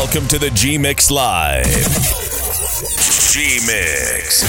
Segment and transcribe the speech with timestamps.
[0.00, 1.66] Welcome to the G Mix Live.
[1.66, 4.40] G Mix.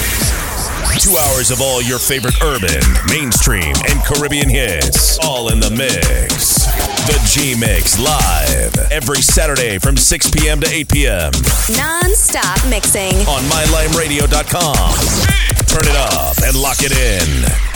[1.04, 6.66] Two hours of all your favorite urban, mainstream, and Caribbean hits, all in the mix.
[7.06, 10.62] The G Mix Live, every Saturday from 6 p.m.
[10.62, 11.34] to 8 p.m.
[11.76, 13.14] Non stop mixing.
[13.28, 14.96] On MyLimeRadio.com.
[15.68, 17.28] Turn it up and lock it in.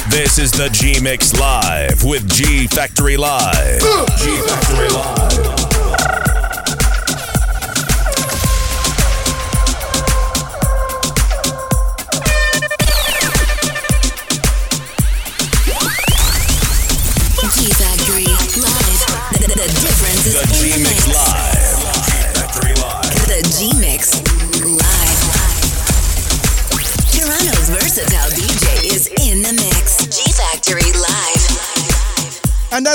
[0.09, 3.81] This is the G Mix Live with G Factory Live.
[4.17, 5.64] G Factory Live.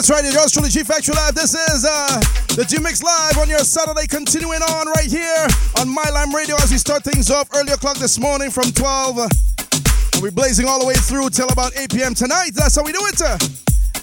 [0.01, 1.35] That's right, yours truly, G Factory Live.
[1.35, 2.09] This is uh,
[2.57, 5.45] the G Mix Live on your Saturday, continuing on right here
[5.77, 9.19] on My Lime Radio as we start things off early o'clock this morning from 12.
[9.19, 9.29] Uh,
[10.17, 12.15] and we're blazing all the way through till about 8 p.m.
[12.15, 12.57] tonight.
[12.57, 13.20] That's how we do it.
[13.20, 13.37] Uh,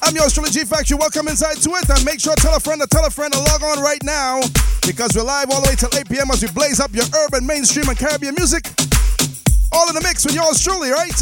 [0.05, 1.01] I'm yours truly, G Factory.
[1.01, 1.89] Welcome inside to it.
[1.89, 4.03] And make sure to tell a friend to tell a friend to log on right
[4.05, 4.37] now
[4.85, 6.29] because we're live all the way till 8 p.m.
[6.29, 8.69] as we blaze up your urban, mainstream, and Caribbean music.
[9.73, 11.17] All in the mix with yours truly, right?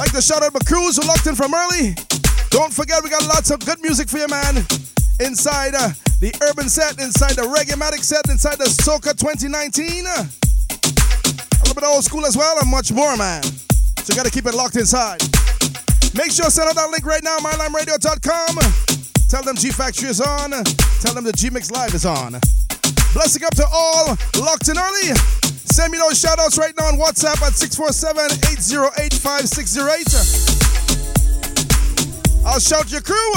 [0.00, 1.92] Like to shout out my crews who locked in from early.
[2.54, 4.58] Don't forget, we got lots of good music for you, man.
[5.18, 10.06] Inside uh, the urban set, inside the reggae-matic set, inside the Soca 2019.
[10.06, 13.42] Uh, a little bit old school as well, and much more, man.
[13.42, 15.18] So you gotta keep it locked inside.
[16.14, 18.54] Make sure to send out that link right now, mylimeradio.com.
[19.26, 20.54] Tell them G Factory is on.
[21.02, 22.38] Tell them the G Mix Live is on.
[23.18, 25.10] Blessing up to all locked in early.
[25.74, 30.63] Send me those shout outs right now on WhatsApp at 647 808 5608.
[32.46, 33.32] I'll shout your crew.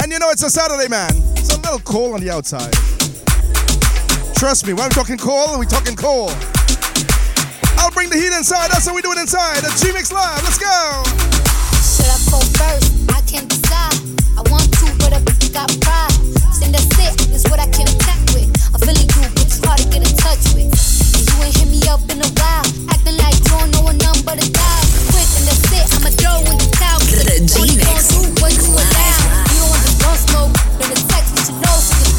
[0.00, 1.10] And you know it's a Saturday, man.
[1.36, 2.72] It's a little cold on the outside.
[4.36, 6.36] Trust me, when I'm talking cold, we talking cold.
[7.78, 8.70] I'll bring the heat inside.
[8.70, 9.62] That's how we do it inside.
[9.64, 10.42] The G Mix Live.
[10.44, 11.02] Let's go.
[11.80, 12.92] Should I go first?
[13.10, 13.96] I can't decide.
[14.36, 15.20] I want to, but I
[15.52, 16.12] got pride.
[16.52, 18.52] Saying that's it, is what I can't attack with.
[18.74, 20.68] I'm feeling you, it's hard to get in touch with.
[20.68, 22.66] You ain't hit me up in a while.
[22.92, 24.81] Acting like you don't know a number to dial.
[25.42, 25.90] And that's it.
[25.98, 27.02] I'ma throw in the towel.
[27.02, 28.40] The What you G-Mix gon' do?
[28.42, 28.78] What you Live.
[28.78, 29.18] allow?
[29.26, 29.42] Ah.
[29.50, 30.54] You don't want gun smoke.
[30.78, 32.11] Then the text, what you know, so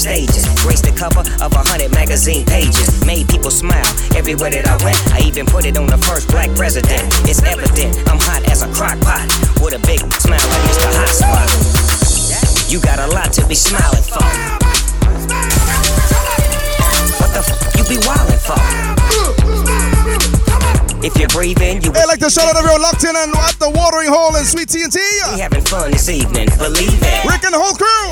[0.00, 0.48] stages.
[0.64, 2.88] Graced the cover of a hundred magazine pages.
[3.04, 3.84] Made people smile
[4.16, 4.96] everywhere that I went.
[5.12, 7.04] I even put it on the first black president.
[7.28, 9.28] It's evident I'm hot as a crock pot.
[9.60, 10.88] With a big smile like Mr.
[10.96, 11.48] Hot Spot.
[12.72, 14.24] You got a lot to be smiling for.
[17.20, 18.56] What the f you be wildin' for?
[21.04, 23.68] If you're breathing, you Hey, like to shout out everyone locked in and at the
[23.68, 24.96] watering hole in Sweet TNT.
[25.36, 26.48] be having fun this evening.
[26.56, 27.24] Believe it.
[27.28, 28.08] Rick and the whole crew.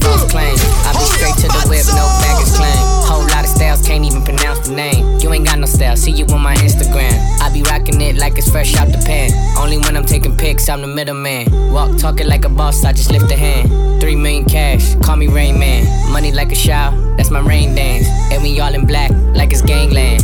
[0.00, 0.56] False claim.
[0.84, 2.80] I be straight to the whip, no baggage claim.
[3.06, 5.18] Whole lot of styles, can't even pronounce the name.
[5.20, 7.14] You ain't got no style, see you on my Instagram.
[7.40, 9.30] I be rocking it like it's fresh out the pan.
[9.58, 11.72] Only when I'm taking pics, I'm the middleman.
[11.72, 14.00] Walk talking like a boss, I just lift a hand.
[14.00, 15.84] Three million cash, call me Rain Man.
[16.12, 18.06] Money like a shower, that's my rain dance.
[18.32, 20.22] And we all in black, like it's gangland.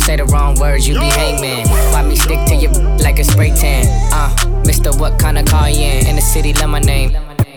[0.00, 1.68] Say the wrong words, you be hangman.
[1.92, 3.86] Why me stick to you like a spray tan?
[4.12, 4.98] Uh, Mr.
[4.98, 7.12] What Kinda car you in, in the city, love my name.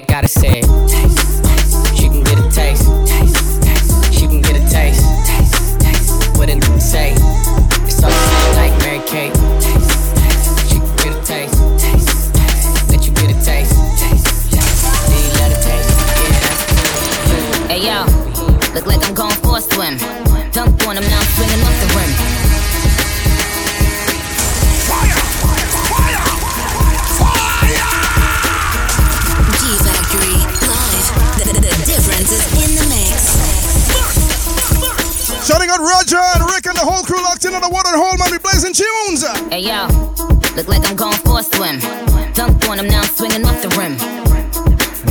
[0.08, 1.31] Gotta say it.
[2.32, 2.88] Get a taste.
[4.14, 5.04] She can get a taste.
[6.38, 7.12] What it say?
[7.12, 9.36] It's all the same like Mary Kate.
[10.70, 11.60] She can get a taste.
[12.88, 13.76] Let you get a taste.
[14.48, 14.56] Do
[15.12, 15.92] you let a taste?
[16.24, 18.06] Yeah, that's Hey yo,
[18.76, 19.98] look like I'm going for a swim.
[20.54, 22.81] Dunk on him, now I'm swinging off the rim.
[32.22, 33.34] The difference in the mix.
[35.48, 38.18] Shouting out Roger and Rick and the whole crew locked in on the water hole,
[38.18, 38.30] man.
[38.30, 39.26] We blazing tunes.
[39.50, 39.90] Hey yo,
[40.56, 41.82] look like I'm going for a swim.
[42.34, 43.98] Dunk on him, now I'm now swinging off the rim.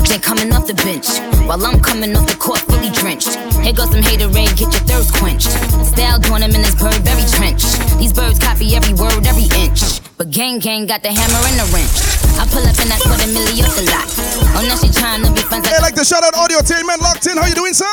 [0.07, 1.07] They coming off the bench
[1.47, 3.35] while I'm coming off the court fully drenched.
[3.62, 5.51] Here goes some haterade, get your thirst quenched.
[5.87, 7.62] Style doing him in this bird very trench.
[7.99, 10.03] These birds copy every word, every inch.
[10.17, 12.20] But gang gang got the hammer and the wrench.
[12.38, 14.06] I pull up and I put a milli off the lot.
[14.55, 17.27] Oh, now she trying to be friends Hey, like the shout out audio tainment locked
[17.27, 17.37] in.
[17.37, 17.87] How you doing, sir?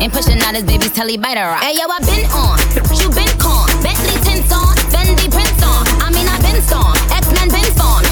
[0.00, 1.62] Ain't pushing out his baby's telly by the rock.
[1.62, 2.56] Hey yo, I been on,
[2.96, 3.66] you been con.
[3.82, 5.84] Bentley tints on, Fendi prints on.
[6.00, 8.07] I mean I been storm, X-Men been spawn.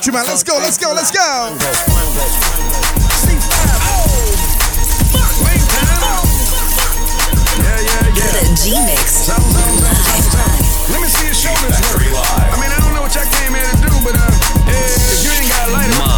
[0.00, 0.24] Factory, man.
[0.24, 1.20] Let's go, let's go, let's go.
[8.80, 9.44] Mix live.
[10.88, 12.00] Let me see your shoulders work.
[12.00, 14.16] I mean, I don't know what y'all came here to do, but
[14.72, 16.16] if you ain't got a lighter, My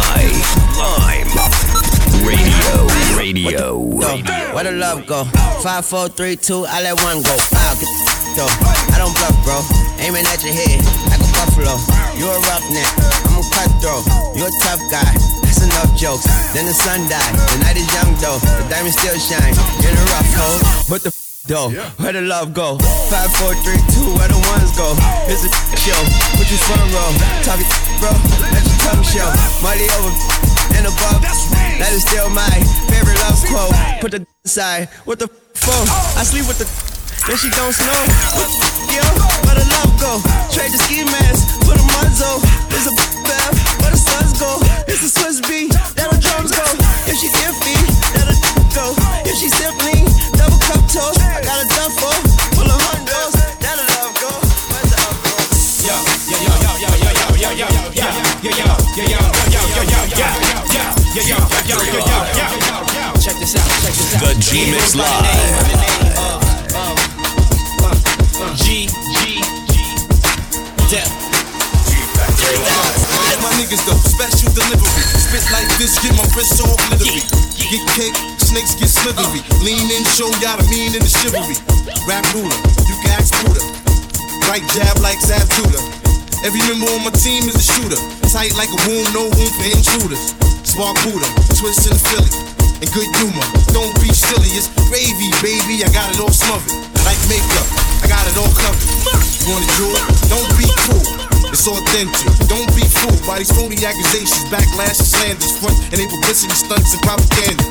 [0.79, 1.27] Lime
[2.23, 2.87] Radio.
[3.17, 3.75] Radio.
[4.55, 5.25] Where the love go?
[5.61, 7.35] Five, four, three, two, I let one go.
[7.35, 9.59] I don't bluff, bro.
[9.99, 10.79] Aiming at your head
[11.11, 11.75] like a buffalo.
[12.15, 12.87] You a roughneck,
[13.53, 14.03] cutthroat.
[14.35, 15.13] You a tough guy.
[15.45, 16.25] That's enough jokes.
[16.53, 17.33] Then the sun died.
[17.53, 18.39] The night is young though.
[18.41, 19.53] The diamond still shine.
[19.85, 21.69] In a rough hole, but the f though.
[22.01, 22.77] Where the love go?
[23.11, 24.95] Five, four, three, two, where the ones go?
[25.29, 26.01] It's a show.
[26.39, 27.11] Put you front row.
[27.45, 27.69] Talk it,
[28.01, 28.11] bro.
[28.49, 29.29] Let your tongue show.
[29.61, 30.11] Money over
[30.77, 31.21] and above.
[31.21, 32.55] That is still my
[32.89, 33.75] favorite love quote.
[34.01, 35.87] Put the side what the phone.
[36.17, 36.67] I sleep with the.
[37.27, 38.01] Then she don't snow.
[38.91, 39.03] Yo,
[39.47, 40.19] where the love go?
[40.51, 42.43] Trade the ski mask for the muzzle.
[42.67, 43.12] It's a
[45.03, 45.67] the Swiss B,
[46.23, 46.63] drums go.
[47.11, 47.75] If she iffy,
[48.71, 48.95] go.
[49.27, 50.07] If she simply,
[50.39, 51.19] double cup toast.
[51.19, 51.67] I got a
[52.55, 54.31] full of hundos, love go.
[55.83, 55.99] Yo,
[56.31, 59.91] yo, yo, yo, yo, yo, yo, yo, yo, yo, yo, yo, yo, yo, yo, yo,
[59.93, 60.31] yo,
[64.03, 66.02] yo, G Mix Live.
[73.73, 75.01] Special delivery.
[75.17, 77.25] Spit like this, get my wrist all glittery.
[77.57, 79.41] Get kicked, snakes get slithery.
[79.65, 81.57] Lean in, show y'all the mean in the chivalry.
[82.05, 82.53] Rap ruler,
[82.85, 83.65] you can ask Buddha.
[84.45, 85.81] Right jab like Zab Judah.
[86.45, 87.97] Every member on my team is a shooter.
[88.29, 90.37] Tight like a womb, no room for intruders.
[90.61, 91.25] Spark Buddha,
[91.57, 92.29] twist in the Philly.
[92.77, 95.81] And good humor, don't be silly, it's gravy, baby.
[95.81, 96.77] I got it all smothered.
[97.09, 97.65] Like makeup,
[97.99, 98.85] I got it all covered.
[99.41, 100.03] You wanna do it?
[100.29, 101.32] Don't be cool.
[101.53, 102.49] It's authentic.
[102.49, 106.97] Don't be fooled by these phony accusations, backlash and slanders, front and they publicity stunts
[106.97, 107.61] and propaganda.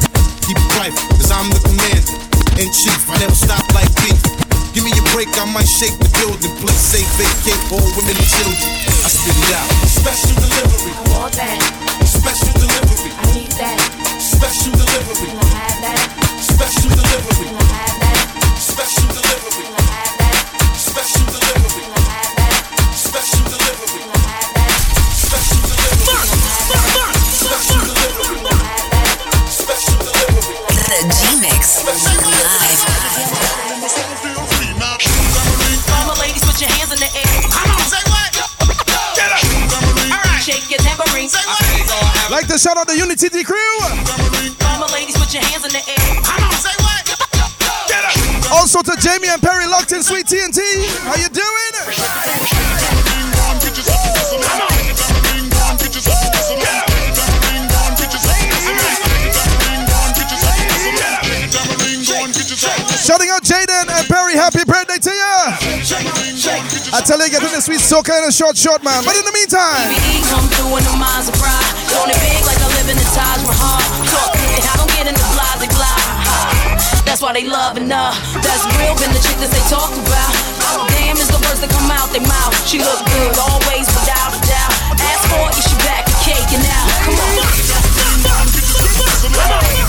[0.46, 2.14] Keep it private, cause I'm the commander
[2.62, 3.02] in chief.
[3.10, 4.22] I never stop like beef.
[4.70, 6.54] Give me a break, I might shake the building.
[6.62, 8.70] Please say vacate all women and children.
[9.02, 9.66] I spit it out.
[9.90, 10.94] Special delivery.
[10.94, 11.58] I want that.
[12.06, 13.10] Special delivery.
[13.18, 13.82] I need that.
[14.22, 15.34] Special delivery.
[15.34, 16.06] I have that.
[16.38, 17.50] Special delivery.
[17.50, 18.22] I have that.
[18.62, 19.66] Special delivery.
[19.74, 20.38] I have that.
[20.78, 22.01] Special delivery.
[42.32, 43.60] Like to shout out the Unity D crew.
[43.60, 46.00] All ladies, put your hands in the air.
[46.24, 47.04] Come on, say what?
[47.92, 48.52] Get up.
[48.56, 50.64] Also to Jamie and Perry locked in Sweet TNT.
[51.04, 51.72] How you doing?
[63.04, 64.71] Shouting out Jaden and Perry, happy birthday to you.
[67.12, 69.04] Tell you, get in the sweet soca in a short, short, man.
[69.04, 69.84] But in the meantime.
[77.04, 78.00] That's why they loving her.
[78.00, 80.32] Uh, that's real, been the chick that they talk about.
[80.96, 82.56] Damn is the words that come out their mouth.
[82.64, 84.72] She look good, always without a doubt.
[84.96, 86.64] Ask for it, she back and.
[87.04, 87.20] Come
[89.76, 89.81] on.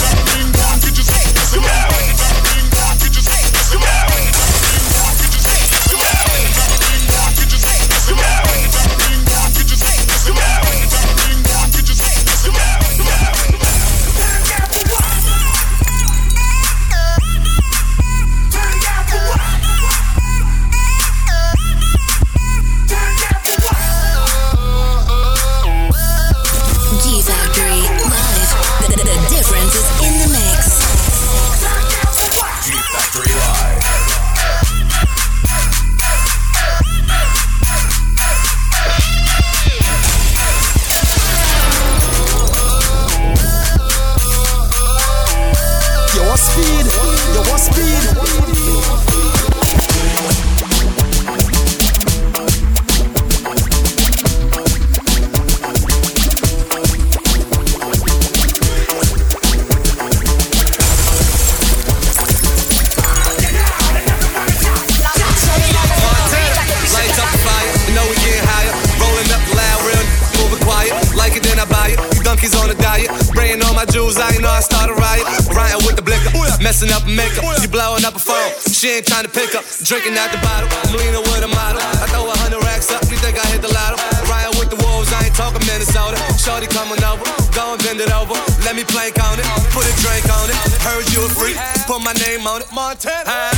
[76.63, 77.43] Messing up a makeup.
[77.59, 79.67] You blowing up a phone, she ain't trying to pick up.
[79.83, 81.83] Drinking out the bottle, I'm with a model.
[81.83, 83.99] I throw a hundred racks up, you think I hit the lotto?
[84.31, 86.15] Ryan with the wolves, I ain't talking Minnesota.
[86.39, 88.33] Shorty coming over, go and bend it over.
[88.63, 90.57] Let me plank on it, put a drink on it.
[90.79, 92.71] Heard you a freak, put my name on it.
[92.71, 93.51] Montana.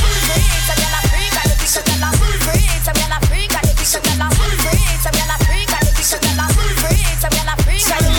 [7.86, 8.15] Tell me,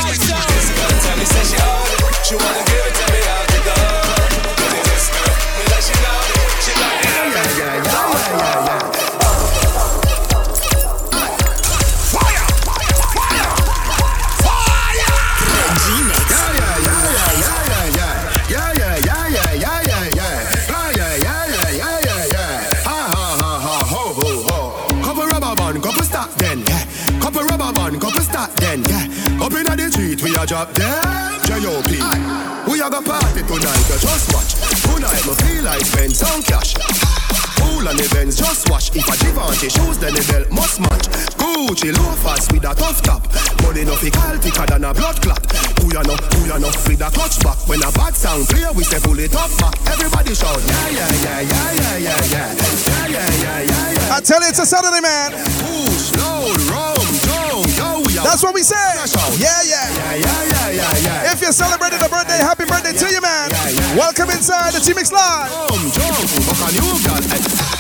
[39.68, 41.08] Givenchy shoes, then the belt must match.
[41.36, 43.22] Gucci loafers with a tough top.
[43.64, 45.44] Money no fi call thicker than a blood clot.
[45.84, 47.60] Who ya know, who ya know, with a clutch back.
[47.68, 49.76] When a bad sound clear, we say pull it up back.
[49.92, 52.48] Everybody shout, yeah, yeah, yeah, yeah, yeah, yeah, yeah.
[52.88, 54.16] Yeah, yeah, yeah, yeah, yeah.
[54.16, 55.36] I tell you, it's a Saturday, man.
[55.36, 58.80] Push, loud, rum, down, yo, we That's what we say.
[59.36, 59.84] Yeah, yeah.
[59.92, 61.32] Yeah, yeah, yeah, yeah, yeah.
[61.34, 63.52] If you're celebrating a birthday, happy birthday to you, man.
[64.00, 65.52] Welcome inside the G-Mix Live.
[65.52, 67.77] Jump, jump, buck on you, girl.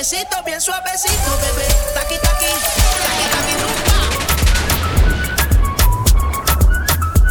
[0.00, 1.66] No sé, un besito bien suavecito, bebé.
[1.94, 2.46] Taqui taqui,
[3.04, 3.98] taqui taqui rumba.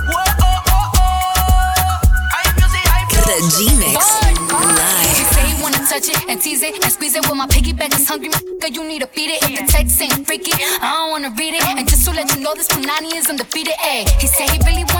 [0.08, 2.00] Whoa, oh, oh, oh.
[2.36, 3.98] Hay music, hay The G-Mix
[4.80, 5.34] live.
[5.34, 8.08] say you wanna touch it and tease it and squeeze it with my piggyback is
[8.08, 8.30] hungry.
[8.60, 9.42] Girl, you need to feed it.
[9.44, 11.64] If the text ain't freaky, I don't wanna read it.
[11.66, 13.74] And just to let you know, this Punani is undefeated.
[13.82, 14.99] Ayy, he said he really wanna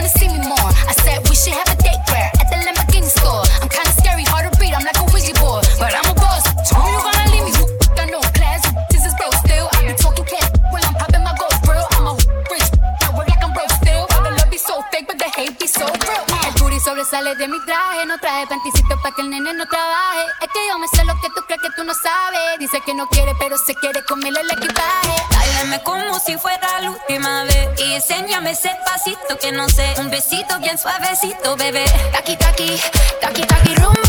[18.20, 18.48] traje.
[18.48, 20.26] Panticito pa' que el nene no trabaje.
[20.42, 22.60] Es que yo me sé lo que tú crees que tú no sabes.
[22.60, 25.16] Dice que no quiere, pero se quiere comerle el equipaje.
[25.32, 30.10] Báilame como si fuera la última vez Y enséñame ese pasito que no sé Un
[30.10, 32.80] besito bien suavecito, bebé Taki taki,
[33.22, 34.09] taki taki rumba.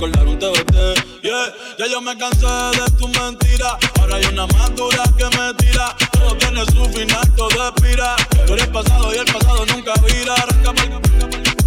[0.00, 1.22] Recordar un TBT.
[1.22, 3.78] Yeah, ya yo me cansé de tu mentira.
[4.00, 5.94] Ahora hay una más dura que me tira.
[6.12, 8.16] Todo tiene su final, todo expira.
[8.46, 10.34] Tú eres pasado y el pasado nunca vira.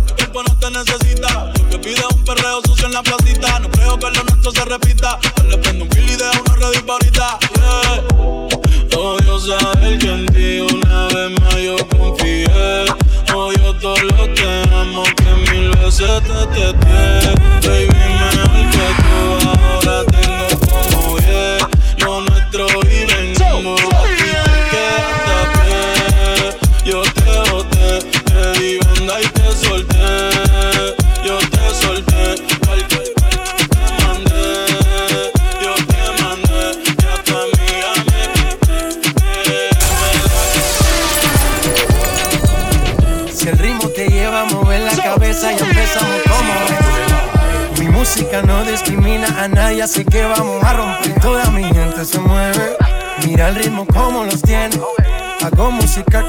[0.07, 1.53] El cuerpo no te necesita.
[1.53, 3.59] Lo que pide un perreo sucio en la placita.
[3.59, 5.19] No creo que lo nuestro se repita.
[5.47, 7.22] Le prendo un kill y dejo una red ahorita.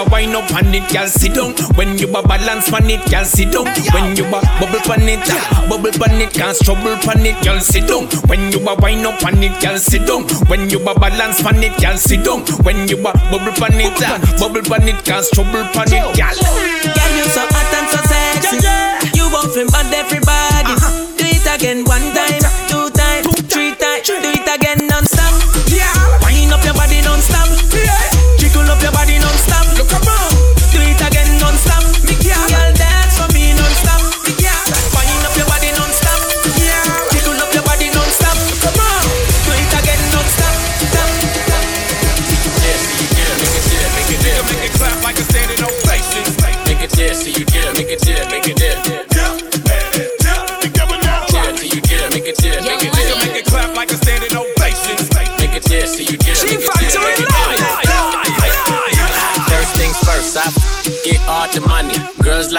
[0.00, 0.88] A wind up on it.
[0.92, 3.00] Girl, sit down when you a balance on it.
[3.10, 5.20] Girl, sit down when you a bubble on it.
[5.28, 7.36] ah, Bubble on it, can't trouble on it.
[7.44, 9.52] Girl, sit down when you a wind up on it.
[9.60, 11.76] Girl, sit down when you a balance on it.
[11.80, 13.92] Girl, sit down when you a bubble on it.
[14.00, 16.04] ah, Bubble on it, can't trouble on it.
[16.16, 16.36] Girl,
[16.96, 18.58] Girl, you so hot and so sexy.
[19.16, 20.74] You won't feel bad everybody.
[21.18, 22.09] Do it again one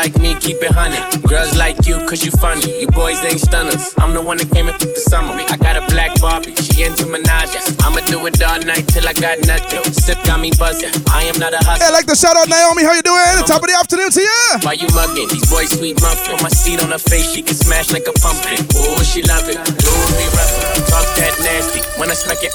[0.02, 0.98] like me, keep it honey.
[1.30, 2.66] Girls like you, cause you funny.
[2.82, 3.94] You boys ain't stunners.
[4.02, 5.38] I'm the one that came in for the summer.
[5.38, 7.70] I got a black Barbie, she into menages.
[7.86, 9.86] I'ma do it all night till I got nothing.
[9.94, 10.90] Sip got me buzzing.
[11.14, 11.86] I am not a hustler.
[11.86, 12.82] Hey, like the shout out, Naomi.
[12.82, 13.30] How you doing?
[13.38, 14.42] The top of the afternoon to you.
[14.66, 15.30] Why you mugging?
[15.30, 16.34] These boys sweet muffin.
[16.34, 18.58] On my seat on her face, she can smash like a pumpkin.
[18.74, 19.62] Oh, she love it.
[19.62, 20.54] Do me rough.
[20.90, 21.86] Talk that nasty.
[22.02, 22.50] When I smack it,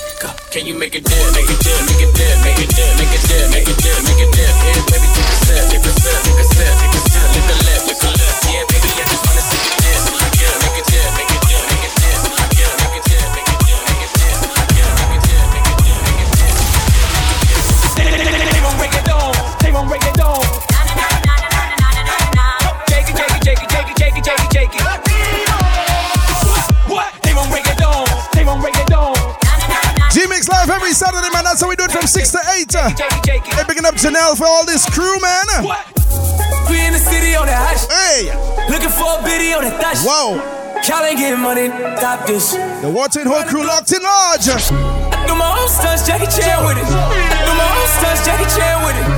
[0.50, 1.14] can you make it dip?
[1.30, 1.78] Make it dip.
[1.86, 2.34] Make it dip.
[2.42, 2.90] Make it dip.
[2.98, 3.46] Make it dip.
[3.54, 3.98] Make it dip.
[4.02, 4.75] Make it dip.
[30.26, 31.44] G Mix Live every Saturday, man.
[31.44, 32.74] That's how we do it from 6 to 8.
[32.74, 35.46] Hey, picking up Janelle for all this crew, man.
[36.66, 37.86] We in the city on the hush.
[37.86, 38.34] Hey.
[38.66, 40.02] Looking for a biddy on the thush.
[40.02, 40.42] Whoa.
[40.82, 42.54] Y'all ain't getting money, stop this.
[42.82, 44.50] The Watson whole crew locked in large.
[44.50, 46.90] I do my own stunts, Jackie Chan with it.
[46.90, 49.15] I do my own stunts, Jackie Chan with it.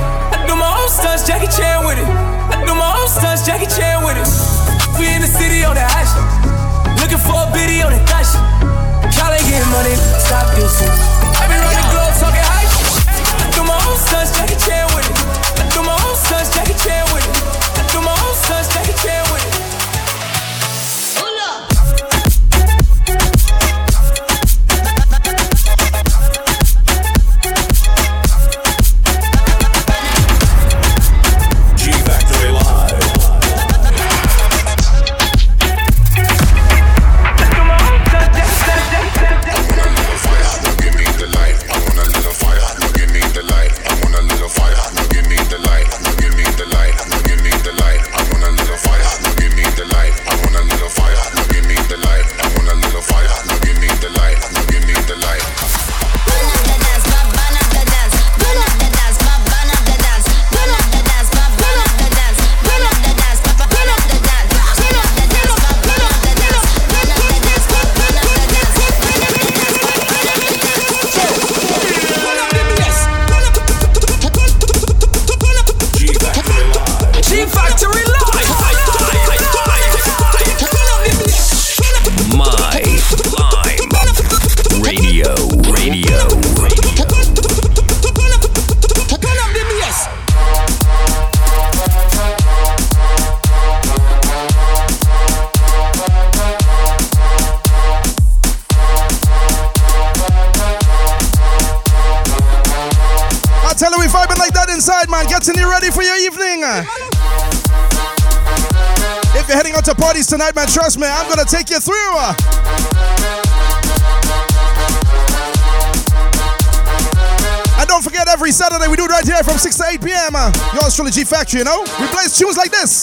[122.39, 122.98] She was like this.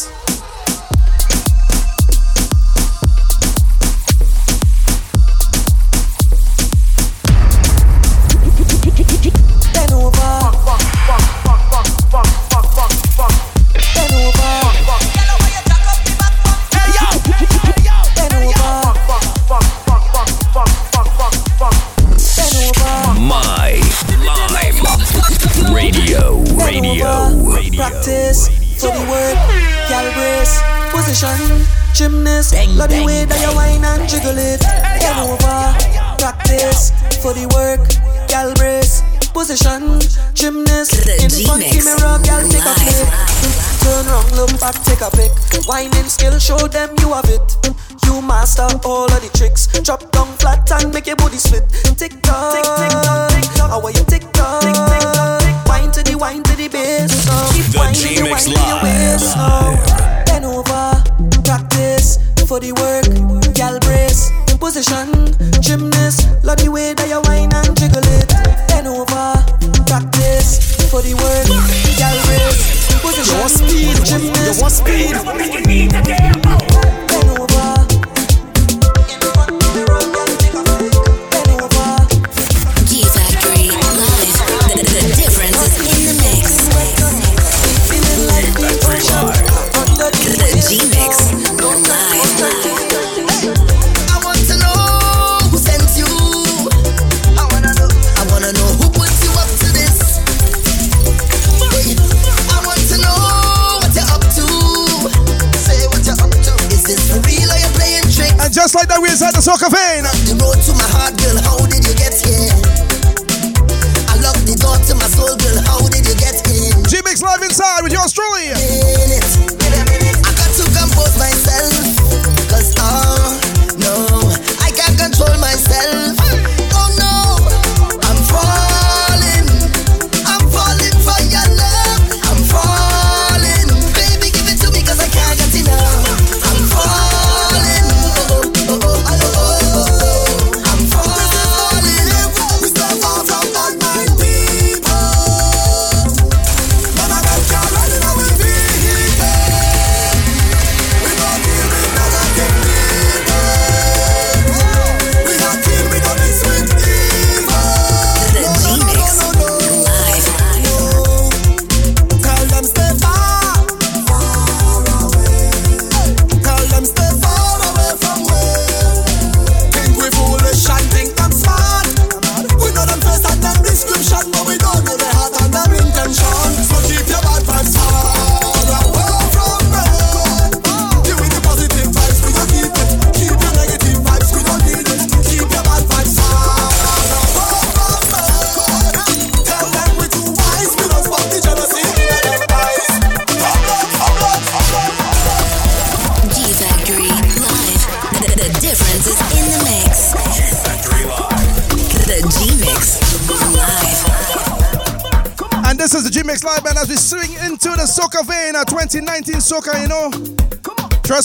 [109.47, 110.03] Soca, vem!
[110.03, 110.16] Né?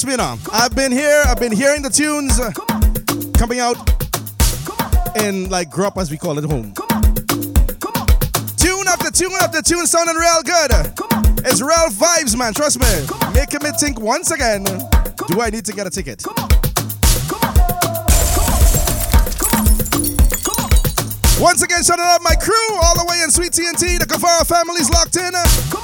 [0.01, 0.39] Espina.
[0.51, 2.51] I've been here, I've been hearing the tunes uh,
[3.37, 3.77] coming out
[5.15, 6.73] in like grub as we call it home.
[8.57, 10.71] Tune after tune after tune sounding real good.
[11.45, 12.87] It's real vibes, man, trust me.
[13.35, 14.63] Making me think once again
[15.27, 16.25] do I need to get a ticket?
[21.39, 24.89] Once again, shout out my crew all the way in Sweet TNT, the Kafara family's
[24.89, 25.80] locked in.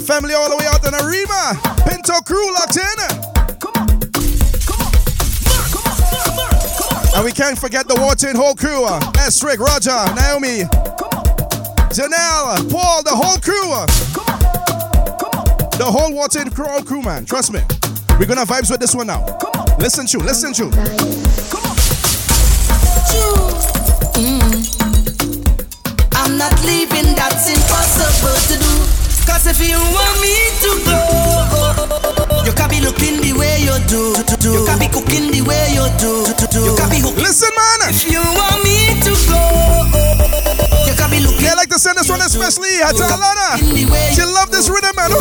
[0.00, 2.98] Rima family all the way out in Arima, Pinto crew locked in.
[7.14, 8.86] And we can't forget the Wharton whole crew.
[9.18, 9.42] S.
[9.42, 10.64] Rick, Roger, Naomi,
[11.92, 13.86] Janelle, Paul, the whole crew.
[15.76, 17.24] The whole Wharton crew, crew, man.
[17.24, 17.60] Trust me.
[18.18, 19.24] We're gonna vibes with this one now.
[19.78, 21.29] Listen to, listen to.
[29.60, 30.98] If you want me to go,
[32.48, 34.16] you can be looking the way you do.
[34.40, 36.24] You can be cooking the way you do.
[36.24, 37.92] You can be hook- Listen, man.
[37.92, 39.40] If you want me to go,
[40.88, 41.44] you can be looking.
[41.44, 43.60] They like to send this one especially to Alana.
[44.16, 45.12] She love this rhythm, man.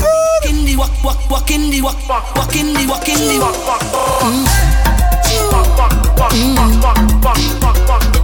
[0.47, 3.37] In the walk, walk, walk in the walk, walk, walk in the walk in the
[3.43, 5.19] walk, walk, walk.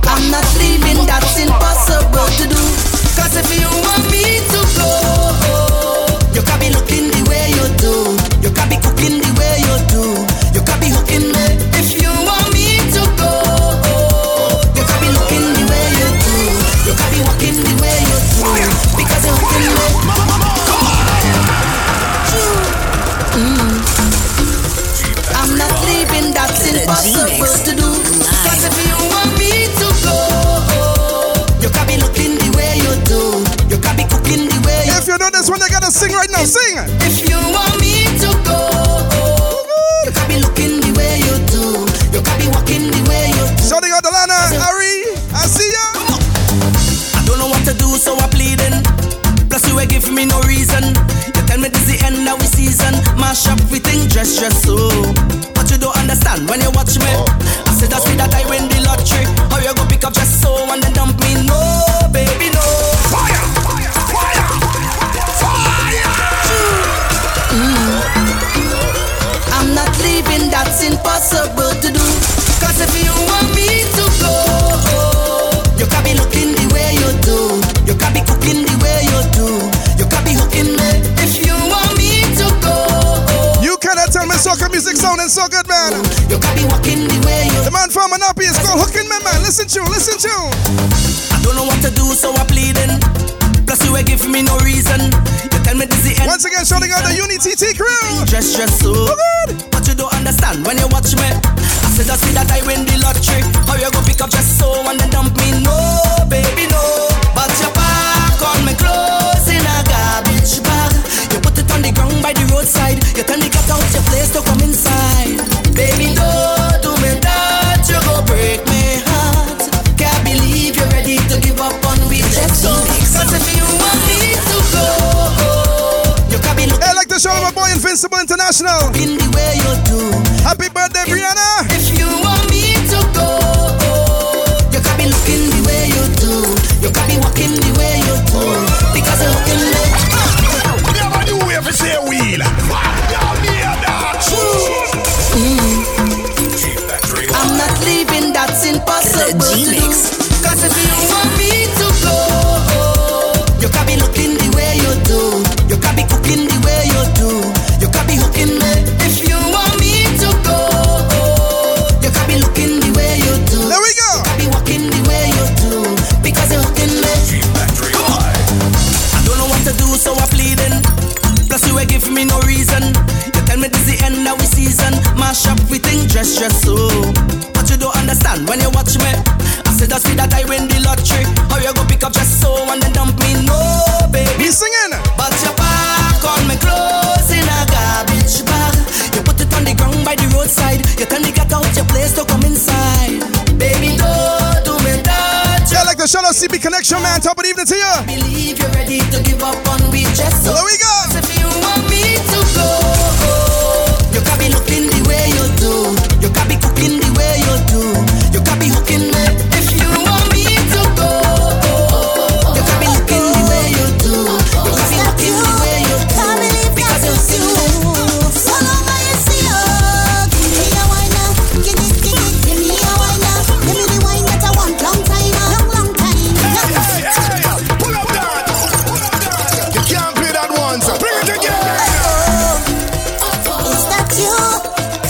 [0.08, 2.62] I'm not leaving, that's impossible to do.
[3.20, 4.35] Cause if you want me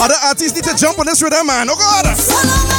[0.06, 1.68] Other artists need to jump on this rhythm, man.
[1.68, 2.75] Oh, God.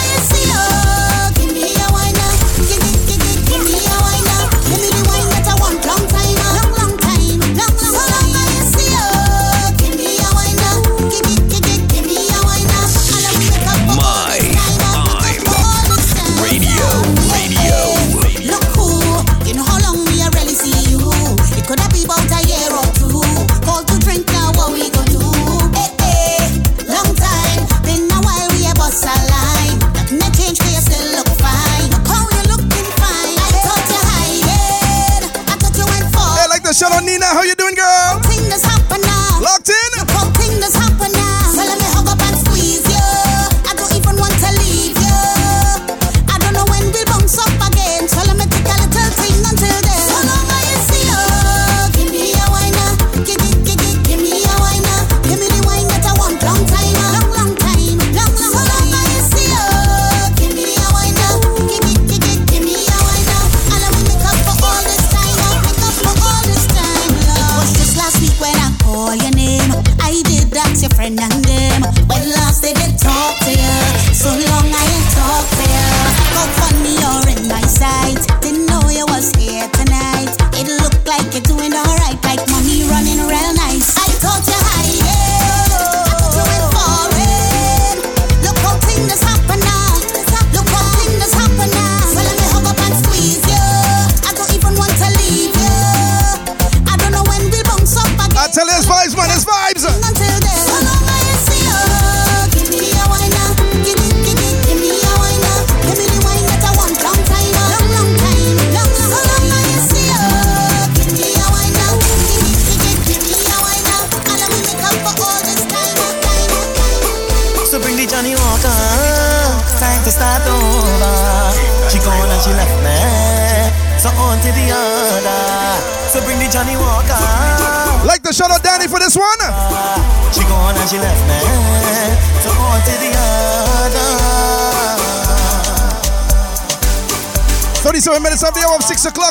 [138.87, 139.26] 6 o'clock.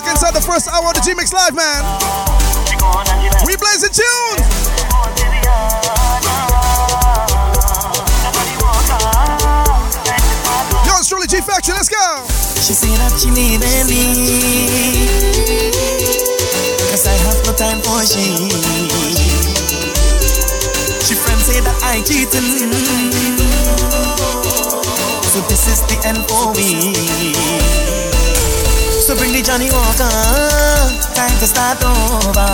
[29.66, 30.90] me walk on.
[31.16, 32.50] Time to start over.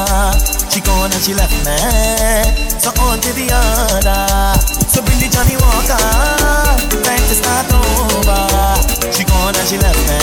[0.70, 1.78] She gone and she left me.
[2.80, 4.60] So on to the other.
[4.88, 6.00] So bring the Johnnie Walker.
[7.04, 8.42] Time to start over.
[9.12, 10.20] She gone and she left me.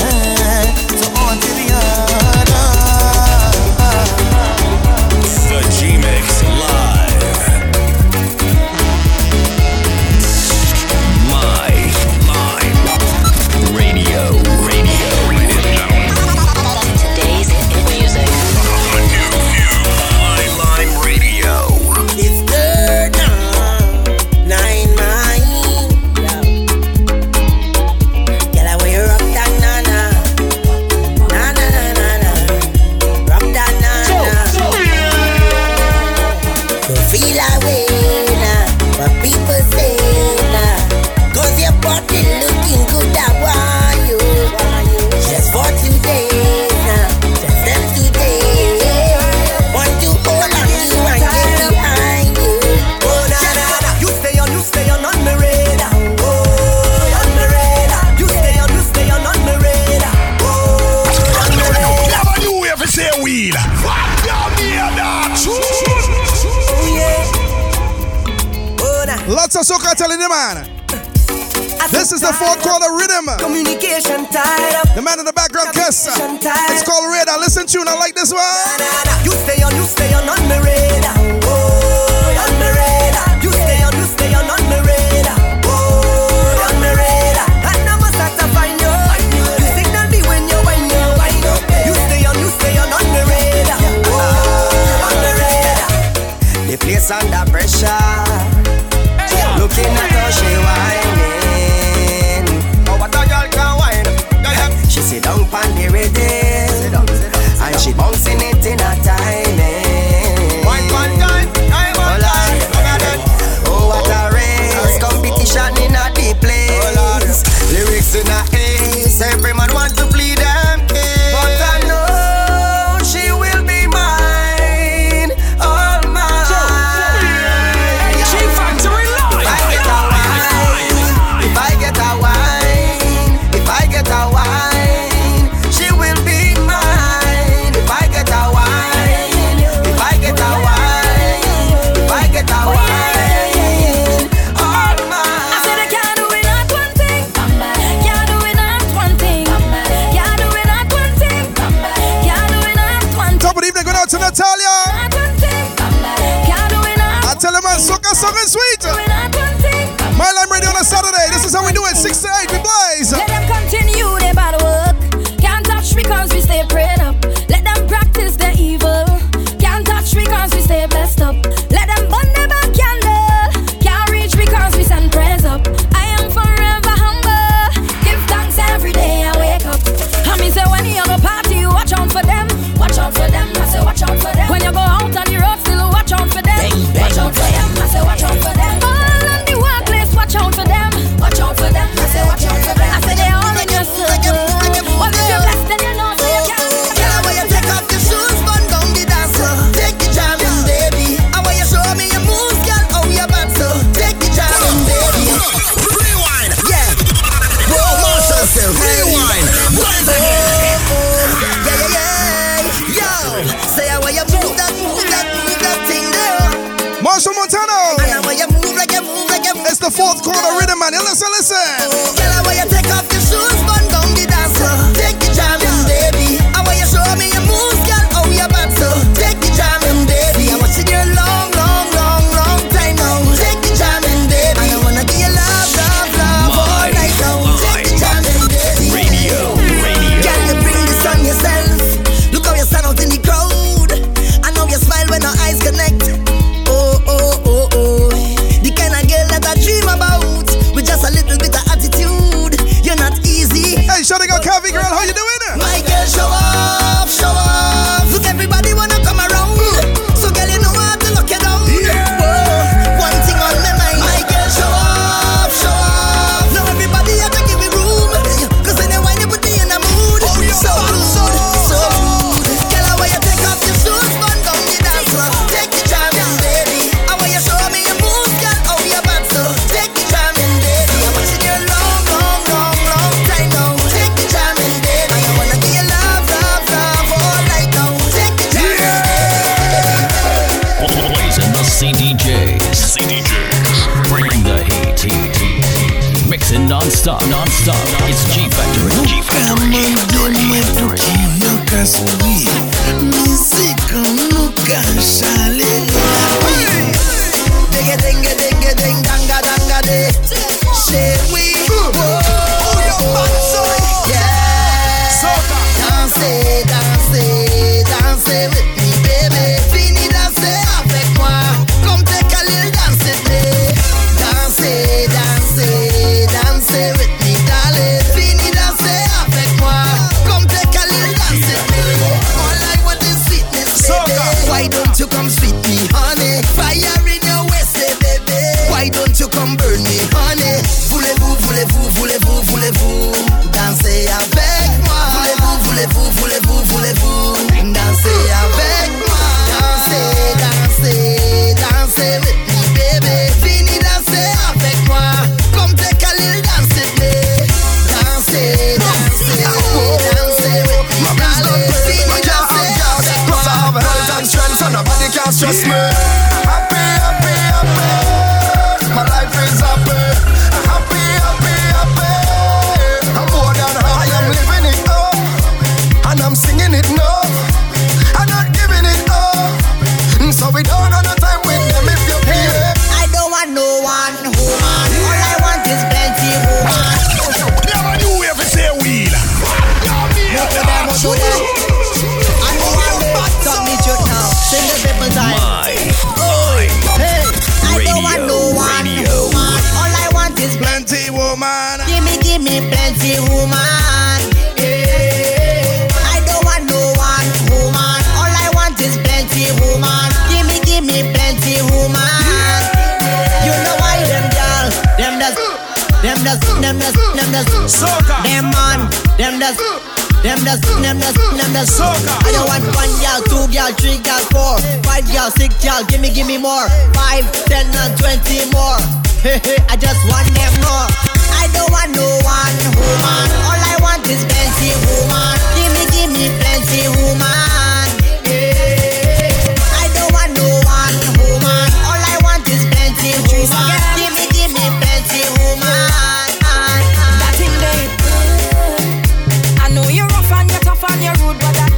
[0.97, 2.28] So on to the other.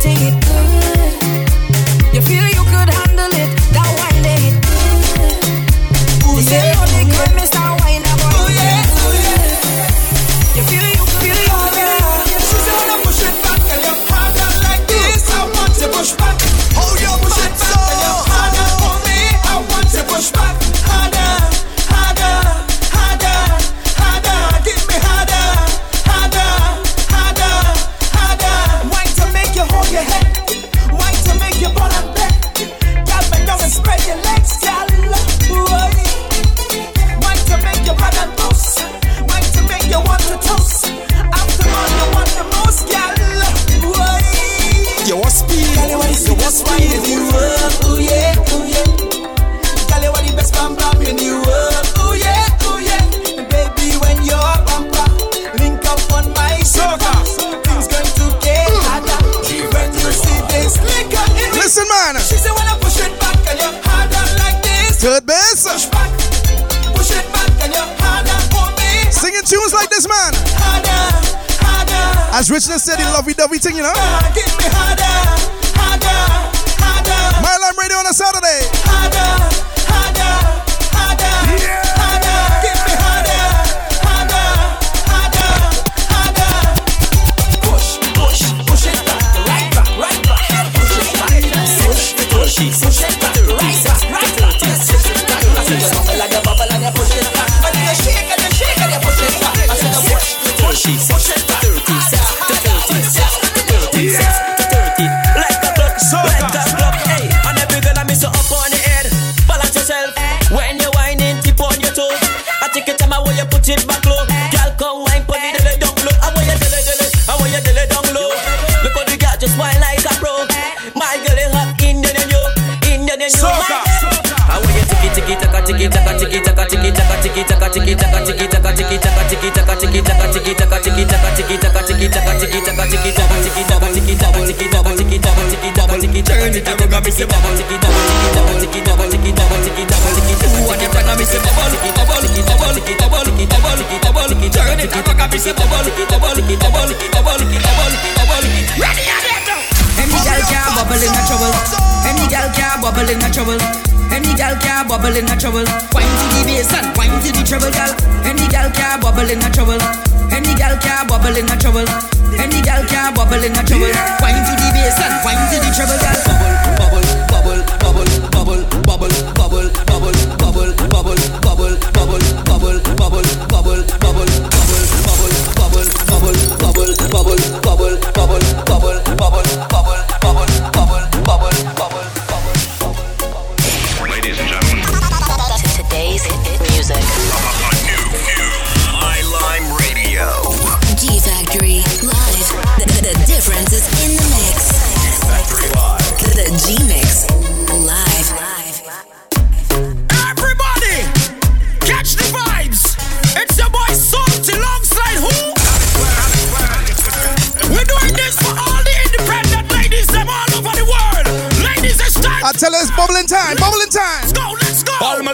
[0.00, 0.69] take it through.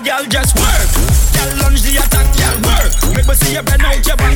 [0.00, 0.88] my girl just work.
[1.32, 3.16] Girl, lunge the attack, girl, work.
[3.16, 4.35] Make me see you bend out your back,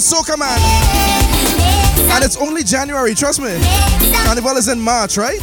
[0.00, 0.58] soca, man.
[2.12, 3.56] And it's only January, trust me.
[4.24, 5.40] Carnival is in March, right?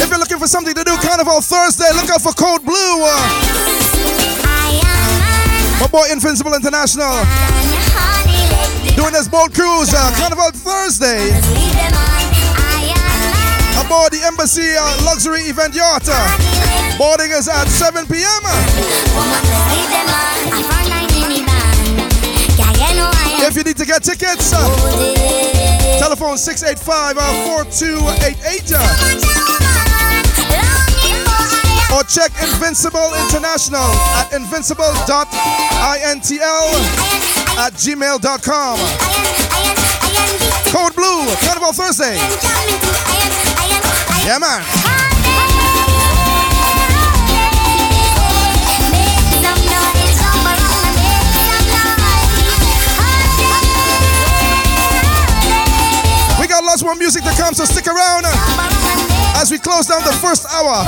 [0.00, 3.04] If you're looking for something to do, Carnival Thursday, look out for Code Blue.
[5.80, 7.22] my boy Invincible International.
[8.96, 11.30] Doing this boat cruise, uh, Carnival Thursday.
[13.78, 16.08] Aboard the Embassy uh, Luxury Event Yacht.
[17.00, 18.42] Boarding is at 7 p.m.
[23.40, 24.68] If you need to get tickets, uh,
[25.98, 27.22] telephone 685 uh,
[27.64, 28.84] 4288 uh,
[31.96, 33.80] or check Invincible International
[34.20, 35.32] at invincible.intl
[37.56, 38.76] at gmail.com.
[40.68, 42.20] Code Blue, Carnival Thursday.
[44.28, 44.99] Yeah, man.
[56.80, 58.24] We more music to come, so stick around
[59.36, 60.80] as we close down the first hour.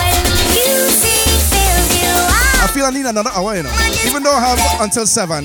[2.65, 3.73] I feel I need another hour, you know,
[4.07, 5.45] even though I have until 7.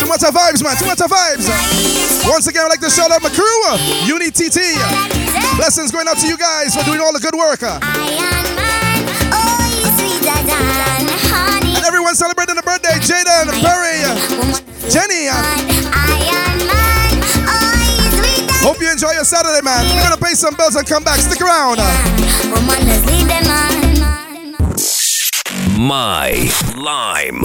[0.00, 0.76] Too much of vibes, man.
[0.80, 1.50] Too much of vibes.
[2.30, 3.76] Once again, I'd like to shout out my crew, uh,
[4.06, 4.30] Uni.
[5.56, 7.62] Blessings going out to you guys for doing all the good work.
[7.62, 7.78] uh.
[11.76, 14.16] And everyone celebrating the birthday, Jaden, Perry, uh,
[14.88, 15.85] Jenny.
[18.66, 19.86] Hope you enjoy your Saturday, man.
[19.94, 21.20] We're gonna pay some bills and come back.
[21.20, 21.78] Stick around.
[25.78, 27.44] My Lime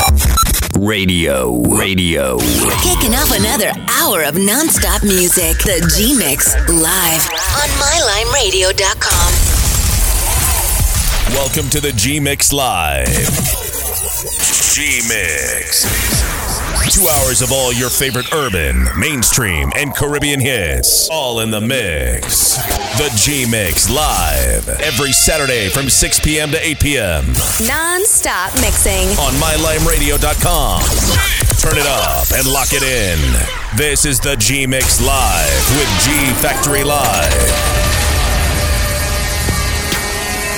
[0.80, 1.61] Radio.
[1.78, 2.39] Radio.
[2.82, 3.69] Kicking off another
[4.01, 5.59] hour of non-stop music.
[5.59, 7.30] The G Mix live
[7.61, 9.30] on MyLimeRadio.com.
[11.36, 13.05] Welcome to the G Mix Live.
[14.74, 16.31] G Mix.
[16.92, 21.10] Two hours of all your favorite urban, mainstream, and Caribbean hits.
[21.10, 22.58] All in the mix.
[22.98, 24.68] The G Mix Live.
[24.68, 26.52] Every Saturday from 6 p.m.
[26.52, 27.28] to 8 p.m.
[27.66, 29.08] Non-stop mixing.
[29.24, 30.82] on MyLimeRadio.com.
[31.64, 33.20] Turn it up and lock it in.
[33.78, 36.12] This is the G Mix Live with G
[36.44, 37.32] Factory Live.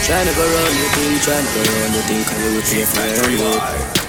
[0.01, 4.02] Tryna go round the thing, tryna go round the thing, can you take my hand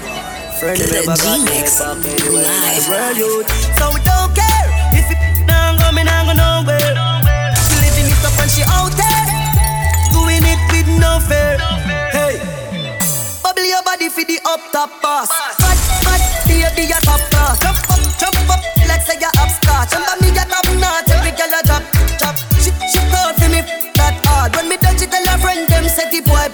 [0.59, 1.99] Friend The G-Mix Live.
[1.99, 3.47] the world, youth.
[3.75, 6.95] So we don't care if it not go, me not go nowhere.
[7.67, 9.23] She living it up and she out there,
[10.15, 11.59] doing it with no fear.
[12.07, 12.39] Hey,
[13.43, 15.27] bubble your body for the up top boss.
[15.59, 15.75] Fat,
[16.07, 17.59] fat, baby, you top class.
[17.59, 19.91] Jump up, jump up, like say you upstart.
[19.91, 21.83] Remember me, you top notch, every girl a drop,
[22.15, 22.35] drop.
[22.63, 23.59] She, she proud for me,
[23.99, 24.55] that hard.
[24.55, 26.47] When me touch it, tell her friend them say the boy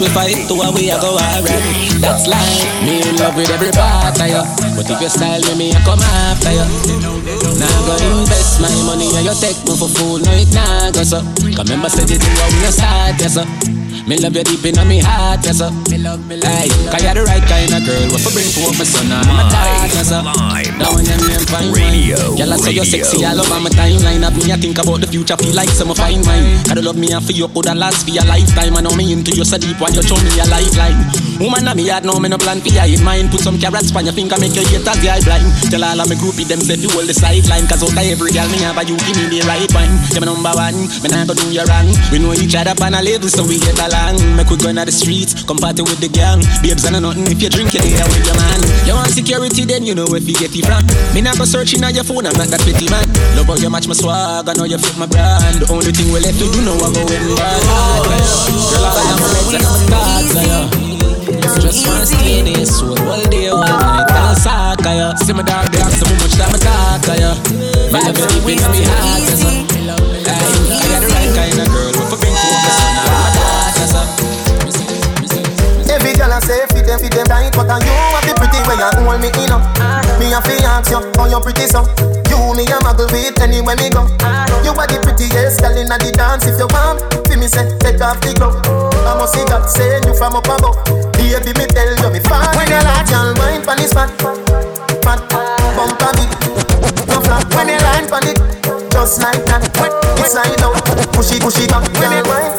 [0.00, 1.66] we fight, to what we a go alright.
[2.00, 2.64] That's life.
[2.82, 4.42] Me in love with every part of you,
[4.76, 6.66] but if you style with me, I come after you.
[7.58, 11.02] Now go invest my money and you take me for food, no it nah go
[11.02, 11.20] so.
[11.42, 13.46] Remember said it when we start, yes sir.
[14.06, 15.70] Me love you deep in my heart, yes sir.
[16.48, 18.08] Hey, cause you're the right kind of girl.
[18.08, 20.08] What for bring for my son my dad, yes.
[20.08, 24.24] Now when you name fine Radio, I say you're sexy, I love my timeline.
[24.24, 26.64] Of me, I think about the future, feel like some fine wine.
[26.64, 28.76] Gotta love me and for you, coulda last for your lifetime.
[28.76, 31.27] I know me into you so deep when you show me a lifeline.
[31.38, 33.30] Woman, I me heart, no me no plan for in mind.
[33.30, 35.46] Put some carrots on your finger, make your haters the eye blind.
[35.70, 37.62] Tell all of me groupie them say you hold the sideline.
[37.70, 39.94] Cause out of every girl me have a you give me the right wine.
[40.18, 41.86] Me number one, me nah go do you wrong.
[42.10, 44.18] We know each other on a label, so we get along.
[44.34, 46.42] Make we go inna the streets, come party with the gang.
[46.58, 48.60] Babes and nothing if you drink, you there with your man.
[48.82, 50.82] You want security, then you know if you get it from.
[51.14, 53.06] Me not go searching on your phone, I'm not that petty man.
[53.38, 55.62] Love how you match my swag, I know you fit my brand.
[55.62, 57.62] The only thing we left to do now, I go in bad.
[58.74, 60.87] Girl, I am a
[61.60, 64.06] just want to stay in this world all day, all night.
[64.10, 65.14] I'll sock ya.
[65.16, 67.34] See my dog, they ask me much time I talk ya.
[67.92, 70.17] My love deep in my heart,
[76.88, 79.52] them, fit them tight But are you have the pretty way you hold me in
[79.52, 79.60] up
[80.16, 81.84] Me a fi ask you, how you pretty so.
[82.32, 84.08] You me a muggle with anywhere me go.
[84.64, 88.00] You are the prettiest girl inna the dance If you want, fi me say, take
[88.00, 88.56] off the glove.
[89.04, 91.08] I must see God send you from up above.
[91.48, 94.10] Baby me tell you me fall When you like girl wine pon this fat
[95.00, 95.20] Fat,
[95.76, 96.28] bumper big
[97.08, 97.46] No flat.
[97.56, 98.36] When you line pon it
[98.92, 99.64] Just like that.
[100.18, 100.76] It's slide out
[101.16, 102.52] Push it, push it back wine, wine,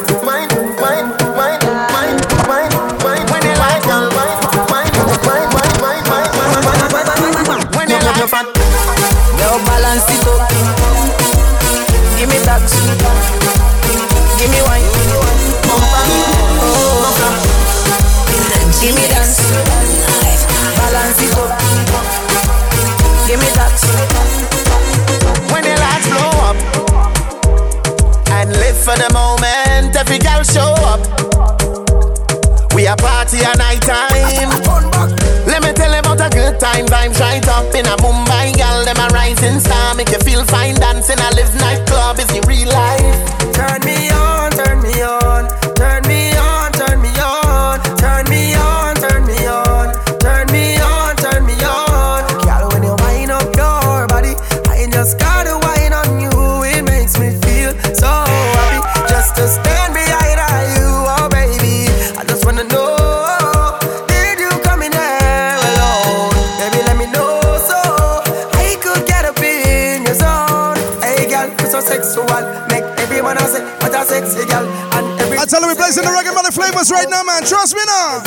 [14.38, 14.84] Give me wine.
[18.80, 19.36] Give me dance.
[20.76, 21.50] Balance it up.
[23.26, 23.76] Give me that.
[25.52, 26.58] When the lights blow up
[28.30, 31.00] and live for the moment, every girl show up.
[32.74, 34.99] We a party at night time.
[36.30, 38.84] Good time, vibes right up in a Mumbai, girl.
[38.84, 41.18] Them a rising star, make you feel fine dancing.
[41.18, 43.52] I live nightclub, is the real life.
[43.54, 45.48] Turn me on, turn me on,
[75.98, 77.42] every I tell you, we blazing the reggae melody flavors right now, man.
[77.44, 78.22] Trust me now.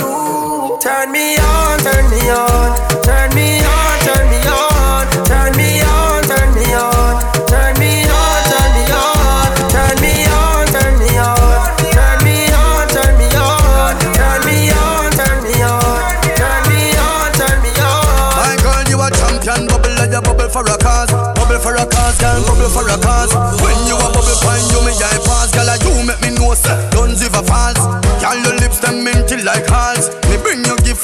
[0.80, 6.24] Turn me on, turn me on, turn me on, turn me on, turn me on,
[6.24, 11.48] turn me on, turn me on, turn me on, turn me on, turn me on,
[11.92, 16.04] turn me on, turn me on, turn me on, turn me on,
[16.36, 18.36] turn me on, turn me on.
[18.44, 21.12] My girl, you a champion, bubble like you bubble for a cause.
[21.12, 23.32] Bubble for a cause, girl, bubble for a cause.
[23.62, 24.03] When you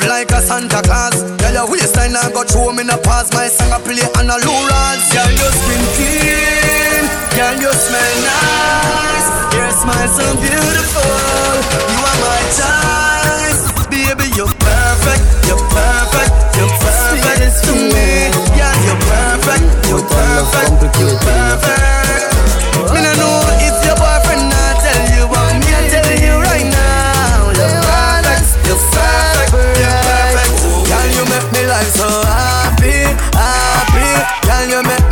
[0.07, 1.23] like a Santa Claus.
[1.41, 3.31] Girl, your waistline I got throw me in a pass.
[3.33, 5.03] My song I play on a low rolls.
[5.11, 7.03] Girl, your skin clean.
[7.35, 9.27] Girl, you smell nice.
[9.55, 11.51] Your smile so beautiful.
[11.89, 14.27] You are my choice, baby.
[14.37, 15.23] You're perfect.
[15.47, 16.31] You're perfect.
[16.55, 18.29] You're perfect to me.
[18.55, 19.65] Yeah, you're perfect.
[19.89, 20.99] You're perfect.
[20.99, 21.88] You're perfect.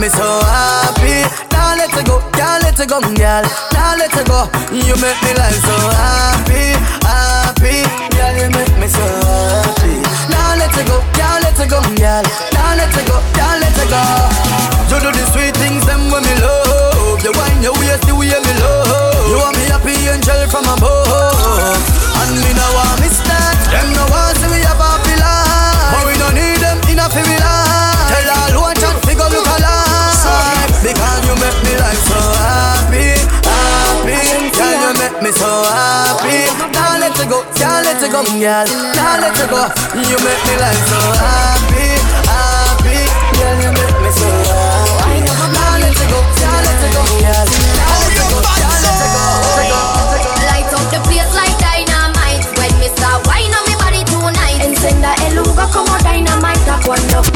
[0.08, 1.28] Me so happy.
[1.52, 3.44] Now let it go, girl, let it go, girl.
[3.76, 4.48] Now let it go.
[4.72, 6.72] You make me life so happy,
[7.04, 7.84] happy.
[8.16, 10.00] Girl, you make me so happy.
[10.32, 12.24] Now let it go, girl, let it go, girl.
[12.56, 14.04] Now let it go, girl, let it go.
[14.88, 17.20] You do the sweet things, them when me love.
[17.24, 19.28] You wind your waist the way me love.
[19.28, 21.97] You want me happy angel from above.
[38.24, 38.66] come, girl.
[38.98, 39.62] Now let you go.
[39.94, 41.86] You make me like so happy,
[42.26, 42.98] happy,
[43.38, 43.58] girl.
[43.62, 45.22] You make me so happy.
[45.22, 47.46] Now let you go, now let you go, girl.
[47.78, 49.78] Now let you go, now let you go.
[50.50, 53.22] Light up the place like dynamite when start
[53.54, 54.66] on body tonight.
[55.70, 57.28] Como dynamite that one up.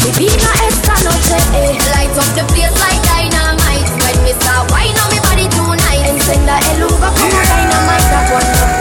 [1.05, 1.37] Noche.
[1.57, 1.77] Eh.
[1.93, 6.09] Light up the place like dynamite when we start wine on me body tonight.
[6.09, 7.69] And send a eluga como yeah.
[7.69, 8.80] dynamite one.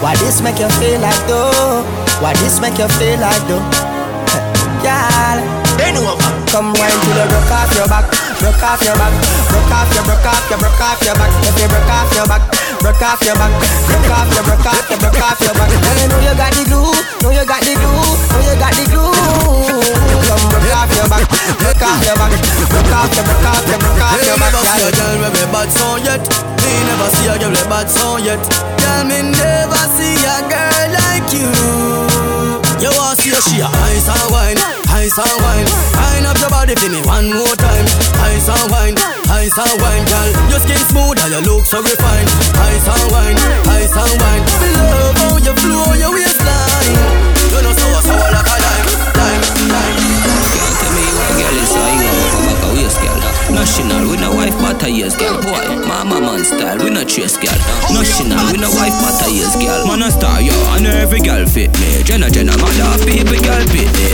[0.00, 1.84] Why this make you feel like though?
[2.24, 3.60] Why this make you feel like though?
[4.80, 5.38] Girl,
[5.76, 6.16] bend over.
[6.48, 8.08] Come wine to the broke off your back,
[8.40, 9.12] broke off your back,
[9.52, 11.30] broke off your, broke off your, broke off your back.
[11.44, 12.42] If you broke off your back,
[12.80, 13.52] broke off your back,
[13.92, 15.68] broke off your, broke off your, broke off your back.
[15.68, 18.72] Girl, you know you got the glue, know you got the glue, know you got
[18.72, 19.12] the glue.
[20.26, 21.28] Come broke off your back,
[21.60, 22.32] broke off your back,
[22.72, 24.48] broke off your, broke off your, broke off your back.
[24.48, 26.49] never see a girl with me bad song yet.
[26.64, 28.40] Me never see a girl with bad song yet.
[28.80, 31.48] Girl, me never see a girl like you.
[32.80, 34.58] You want see a she a ice and wine,
[34.88, 35.68] ice and wine.
[36.00, 37.86] Wine up your body for me one more time.
[38.24, 38.96] Ice and wine,
[39.28, 40.30] ice and wine, girl.
[40.48, 42.28] Your skin smooth and your look so refined.
[42.56, 43.36] Ice and wine,
[43.68, 44.42] ice and wine.
[44.64, 46.96] Me love how you flow your waistline.
[47.52, 50.39] You know sour sour like a lime, lime, lime.
[51.36, 53.18] Girl, me is so you want come back a waist, girl.
[53.54, 55.36] National, we no wife but a years, girl.
[55.42, 57.56] Boy, mama man style, we no chase, girl.
[57.92, 59.86] National, we no wife but a years, girl.
[59.86, 62.02] Man a star, yo, I know every girl fit me.
[62.04, 64.06] Jenna, Jenna, mother people, girl fit me.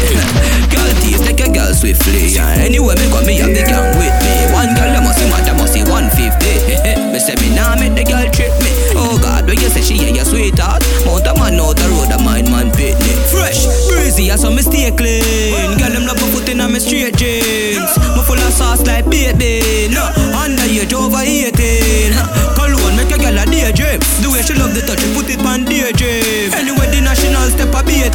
[0.73, 2.33] girl teeth take a girl swiftly.
[2.33, 2.59] Yeah.
[2.63, 4.35] Anyway, me got me have the gang with me.
[4.57, 6.17] One girl, you must see mad, must see 150.
[7.13, 8.71] me say me nah make the girl trip me.
[8.97, 10.83] Oh God, when you say she yeah, your sweetheart.
[11.05, 13.16] Mount a man out the road, a mind man pitney.
[13.37, 15.77] Fresh, breezy, I saw me stay clean.
[15.79, 16.17] Girl, them love
[16.49, 17.93] in on me straight jeans.
[18.17, 19.93] Me full of sauce like baby.
[19.93, 20.09] No,
[20.41, 21.53] underage over 18.
[22.57, 24.01] Cologne make a girl a daydream.
[24.23, 26.55] The way she love the touch, she put it on daydream.
[26.57, 28.11] Anyway, the national step a beating.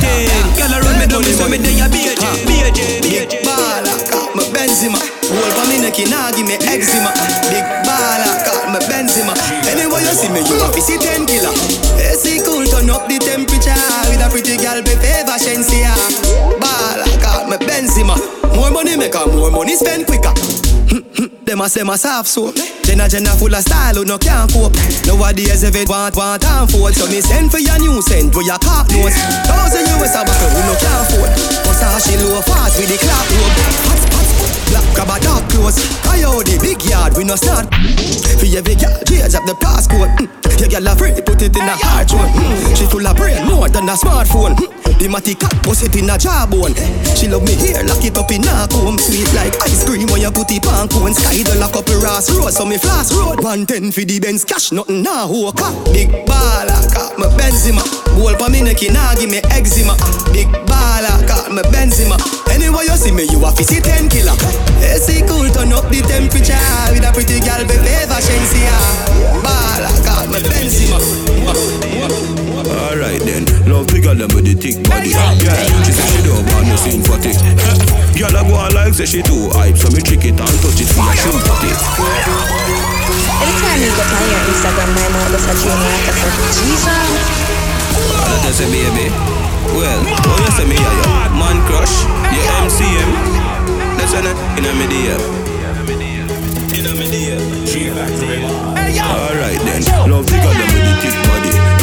[0.58, 2.18] Girl, I run me down, so me day a BJ,
[2.50, 3.34] BJ, BJ.
[3.46, 3.96] baller,
[4.36, 5.00] me Benzema.
[5.32, 7.12] Hold for me neck, nah give me eczema.
[7.52, 9.34] Big baller, me Benzema.
[9.68, 11.52] Anyway you see me, you have to see ten killer.
[12.00, 13.76] AC cool, turn up the temperature
[14.08, 15.92] with a pretty girl, be favor Shenseea.
[16.60, 18.16] Baller, got me Benzema.
[18.56, 20.34] More money make her, more money spend quicker.
[21.46, 24.76] Them a say my soft soap Jenna Jenna full of style who no can't cope
[25.08, 28.44] Nowadays if it want want and fold So me send for your new scent for
[28.44, 29.16] your cock nose
[29.48, 31.32] Thousand US a buckle who no can't afford
[31.64, 34.41] Versace low fast with the clock rope
[34.72, 37.68] Black grab a dark clothes Coyote big yard we no start
[38.40, 40.60] For every girl change up the passcode mm.
[40.60, 42.78] Your girl a free put it in a hard one mm.
[42.78, 44.81] She full of brain more than a smartphone mm.
[44.98, 46.76] The matty cat bust oh, it in a jawbone.
[47.16, 50.10] She love me hair lock it up in a comb Sweet like ice cream.
[50.10, 52.52] When you put it on cone Sky the lock up a Ross Road.
[52.52, 55.62] So me flash road 110 for the Benz cash nothing nah hook
[55.94, 57.84] Big baller got me Benzema.
[58.18, 59.96] Bowl pa me neck nah give me eczema.
[60.34, 62.18] Big baller got me Benzema.
[62.52, 64.36] Anyway you see me you a see 10 killer.
[64.82, 66.58] AC cool turn up the temperature.
[66.92, 68.78] With a pretty girl be favor Shenseea
[69.46, 71.00] Baller got me Benzema
[72.72, 75.12] Alright then, love the girl them with the thick body.
[75.12, 75.36] Yeah,
[75.84, 77.36] she say she don't want no scene for it.
[78.16, 80.80] Girl I go on like say she too hype, so me trick it and touch
[80.80, 81.80] it for a shoot at it.
[83.44, 87.52] Anytime you go on your Instagram, my mom was a dream like I said, Jesus.
[88.16, 89.12] All of say baby.
[89.76, 91.36] Well, oh you say me yeah, yeah.
[91.36, 93.12] Man crush, your MCM.
[94.00, 95.16] That's an in a media.
[96.72, 97.36] In a media.
[99.02, 101.81] Alright then, love the girl them with the thick body.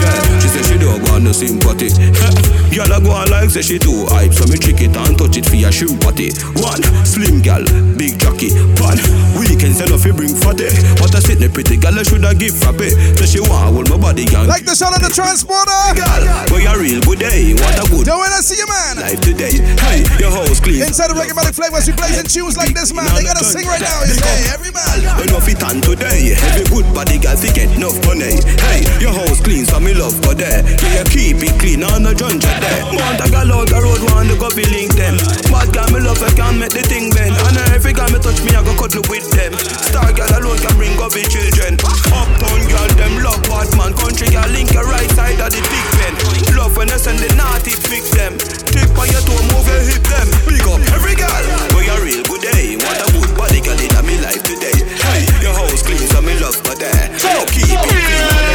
[0.89, 1.89] Say she no sympathy.
[2.79, 5.47] I go on like say she too hype, so me trick it and touch it
[5.47, 6.31] for your shoe party.
[6.63, 7.63] One slim gal,
[7.99, 8.55] big jockey.
[8.79, 8.99] One
[9.35, 10.71] weekend off you bring fatty.
[11.03, 12.91] What I sit the pretty girl I shoulda give frappe.
[13.19, 14.47] So she want hold my body gang.
[14.47, 15.75] Like the sound of the transporter.
[15.99, 16.23] Girl,
[16.55, 17.55] where you real good day?
[17.59, 18.07] What a good.
[18.07, 19.03] Don't wanna see you, man.
[19.03, 19.59] Life today.
[19.83, 20.83] Hey, your house clean.
[20.83, 23.11] Inside the Reggae Melody Flavors, we blazing tunes like this, man.
[23.15, 24.07] They gotta sing right now.
[24.07, 25.03] Hey, every man.
[25.27, 26.39] Enough it on today.
[26.55, 28.39] Every good body girl fi get enough money.
[28.71, 30.63] Hey, your house clean, so me love go there.
[30.83, 32.83] Yeah, keep it clean on the junja there.
[32.95, 35.19] Want a girl out the road, want to go be link them.
[35.51, 37.35] Bad girl me love, I can make the thing bend.
[37.35, 39.55] And every girl me touch me, I go cuddle with them.
[39.59, 41.79] Star girl alone can bring up the children.
[42.11, 43.93] Uptown girl, them love bad man.
[43.95, 46.15] Country girl link your right side of the big ben.
[46.55, 48.39] Love when they send the naughty fix them.
[48.71, 50.29] Tip on your toe, move your hip them.
[50.47, 51.43] Big up every girl.
[51.75, 52.79] Boy, you real good day.
[52.79, 54.75] Want a good body girl in me life today.
[54.75, 57.07] Hey, your house clean, so me love go there.
[57.19, 58.48] So keep it clean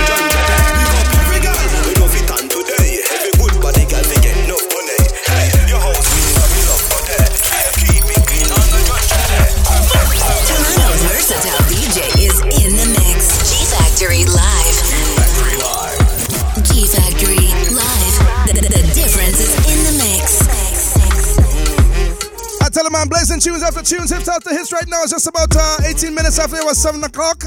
[22.95, 25.01] I'm blazing tunes after tunes, hits after hits right now.
[25.03, 27.43] It's just about uh, 18 minutes after it was 7 o'clock.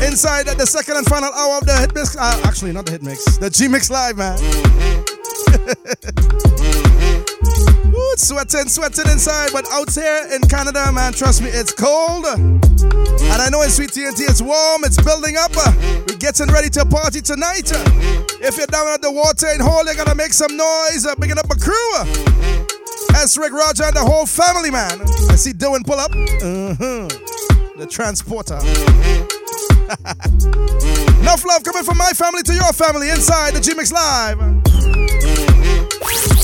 [0.00, 2.16] Inside the second and final hour of the hit mix.
[2.16, 4.38] Uh, actually, not the hit mix, the G Mix Live, man.
[7.92, 8.12] Woo.
[8.16, 12.24] sweating, sweating inside, but out here in Canada, man, trust me, it's cold.
[12.26, 15.50] And I know in Sweet TNT it's warm, it's building up.
[16.06, 17.70] We're getting ready to party tonight.
[18.40, 21.06] If you're down at the water in hole, you gotta make some noise.
[21.06, 22.67] Uh, Bigging up a crew.
[23.18, 23.36] S.
[23.36, 25.00] Rick Roger and the whole family, man.
[25.28, 26.12] I see Dylan pull up.
[26.12, 27.08] Uh-huh.
[27.76, 28.54] The transporter.
[31.20, 34.38] Enough love coming from my family to your family inside the G Mix Live.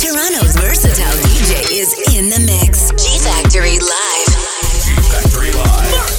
[0.02, 2.90] Toronto's versatile DJ is in the mix.
[2.90, 4.34] G Factory Live.
[4.82, 6.10] G-Factory Live.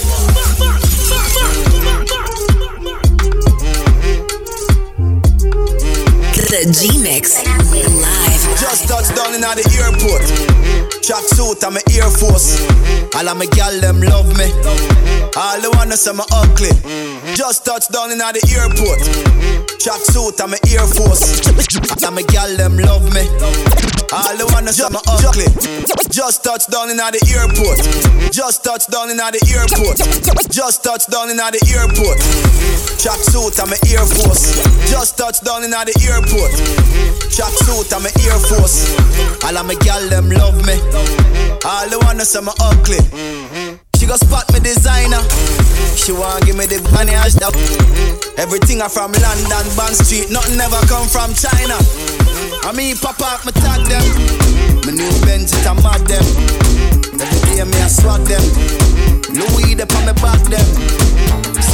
[6.47, 8.14] The G Mix Live.
[8.57, 10.23] Just touched down in the airport.
[11.05, 12.57] Track suit, I'm a Air Force.
[13.13, 14.49] All of my gal them love me.
[15.37, 16.73] All the wanna say my ugly.
[17.35, 18.99] Just touched down in the airport.
[19.77, 21.45] Track suit, I'm a Air Force.
[21.45, 23.27] All of my gal them love me.
[24.09, 25.45] All the wanna say my ugly.
[26.09, 27.77] Just touched down in the airport.
[28.31, 29.99] Just touched down in the airport.
[30.49, 32.17] Just touched down in the airport.
[32.97, 34.57] Track suit, I'm a Air Force.
[34.89, 36.51] Just touched down in at the airport.
[37.29, 38.95] Track suit, I'm a Air Force.
[39.45, 40.79] All of my gal them love me.
[41.65, 42.97] All the wanna say my ugly.
[43.97, 45.21] She go spot me designer.
[45.95, 47.55] She want give me the money and stuff.
[48.37, 50.31] Everything I from London, Bond Street.
[50.31, 51.77] Nothing ever come from China.
[52.65, 54.05] I mean, pop up, me tag them.
[54.83, 56.25] My new Benz, it a mad them.
[57.21, 58.43] Every day me I swag them.
[59.31, 61.14] Louis, they on me back them.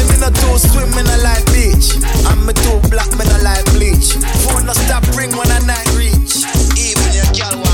[0.01, 1.93] See me not too swim, me not like beach.
[2.25, 4.17] I'm me too black, me not like bleach.
[4.65, 6.41] No stop ring when I night reach.
[6.77, 7.70] Even your girl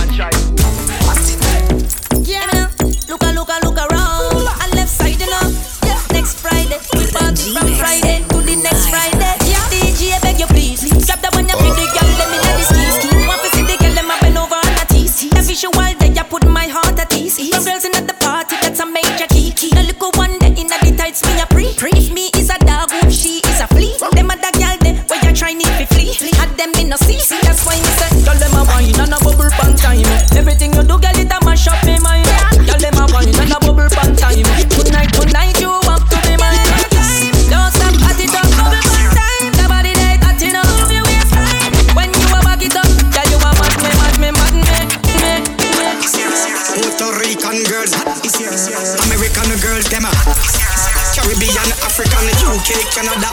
[52.97, 53.29] Canada.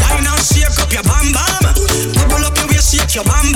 [0.00, 1.60] Why not shake up your bam bam?
[2.16, 3.49] Bubble up your waist, shake your bam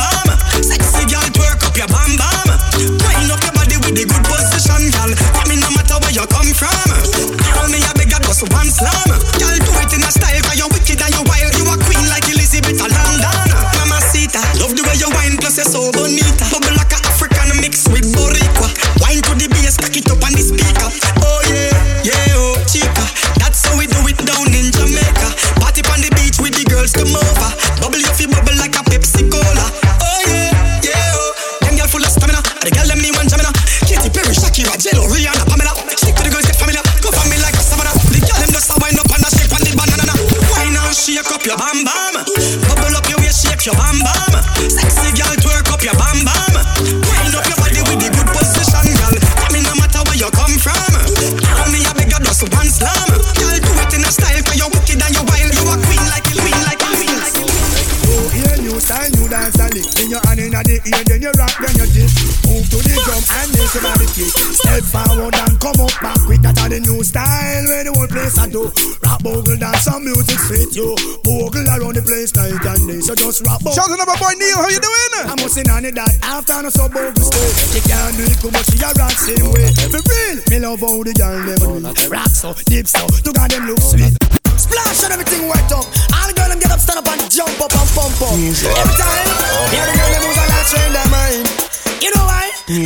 [68.44, 68.68] I do.
[69.00, 70.92] Rap bogle dance, some music fit you.
[71.24, 73.00] Bogle around the place night and day.
[73.00, 73.72] So just rap bogle.
[73.72, 75.12] Shout out to my boy Neil, how you doing?
[75.24, 77.48] I'm say none of that after no so bogle stay.
[77.72, 79.72] You can't do it, come on, she a rock same way.
[79.88, 82.12] For real, me love how the girl them do it.
[82.12, 84.12] Rock so, deep so, to God them look sweet.
[84.60, 85.88] Splash and everything wet up.
[86.12, 88.36] All the girl them get up, stand up and jump up and pump up.
[88.36, 89.33] Every time,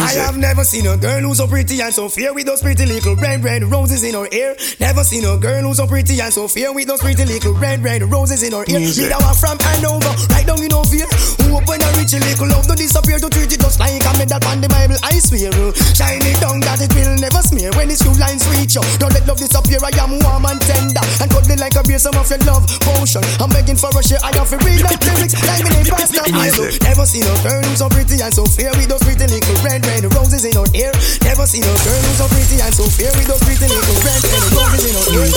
[0.08, 2.86] I have never seen a girl who's so pretty and so fair with those pretty
[2.86, 4.56] little red, red roses in her hair.
[4.80, 7.84] Never seen a girl who's so pretty and so fair with those pretty little red,
[7.84, 8.80] red roses in her ear.
[8.80, 11.37] Me that one from Hanover, right down in Ovia.
[11.48, 14.12] Up when I reach a little love to disappear to treat it just like a
[14.20, 15.00] medal on the Bible.
[15.00, 18.44] I swear, uh, shine it down that it will never smear when it's few lines
[18.52, 18.84] reach you.
[19.00, 19.80] Don't let love disappear.
[19.80, 21.98] I am warm and tender and cuddly like a beer.
[21.98, 23.24] Some of your love potion.
[23.40, 24.20] I'm begging for a share.
[24.20, 26.68] I have to read that lyrics like me name Pastor Bible.
[26.84, 29.80] Never seen a girl who's so pretty and so fair with those pretty little red,
[29.88, 30.92] red roses in her hair.
[31.24, 34.20] Never seen a girl who's so pretty and so fair with those pretty little red,
[34.20, 35.28] red roses in her hair.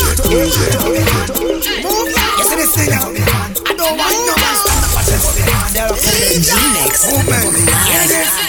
[1.82, 3.16] Move, you see this thing out.
[3.64, 4.81] I don't want no man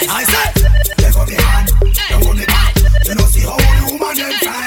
[0.08, 0.54] I said,
[0.96, 1.72] take up your hand,
[2.08, 2.76] don't hold back.
[3.04, 3.56] You know see how
[3.90, 4.61] woman them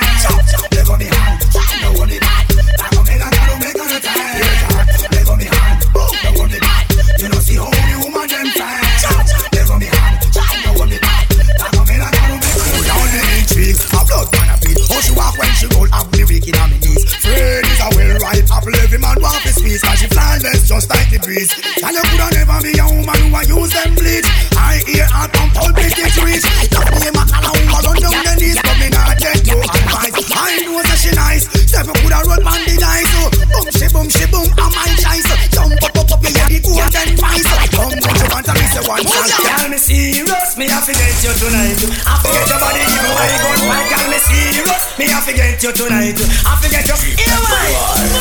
[20.76, 20.88] this?
[20.92, 21.52] I said, breeze.
[21.84, 24.28] And you coulda never be a woman who a use them bleach.
[24.56, 26.46] I hear her from pulpit it reach.
[26.72, 29.58] Love me a color who a run down the knees, but me not take no
[29.60, 30.16] advice.
[30.36, 33.12] I know that she nice, step up coulda run on the dice.
[33.16, 33.32] Oh,
[33.72, 35.30] so boom she boom she boom, I'm my choice.
[35.52, 37.48] Jump up up up, you hear the golden voice.
[37.72, 39.45] Come what you want, and me say one chance.
[39.86, 41.78] Serious, me a forget you tonight.
[42.10, 43.86] I forget your body even when you gun fight.
[43.86, 46.18] Girl, me serious, me a forget you tonight.
[46.42, 46.98] I forget you.
[47.14, 47.70] Here why?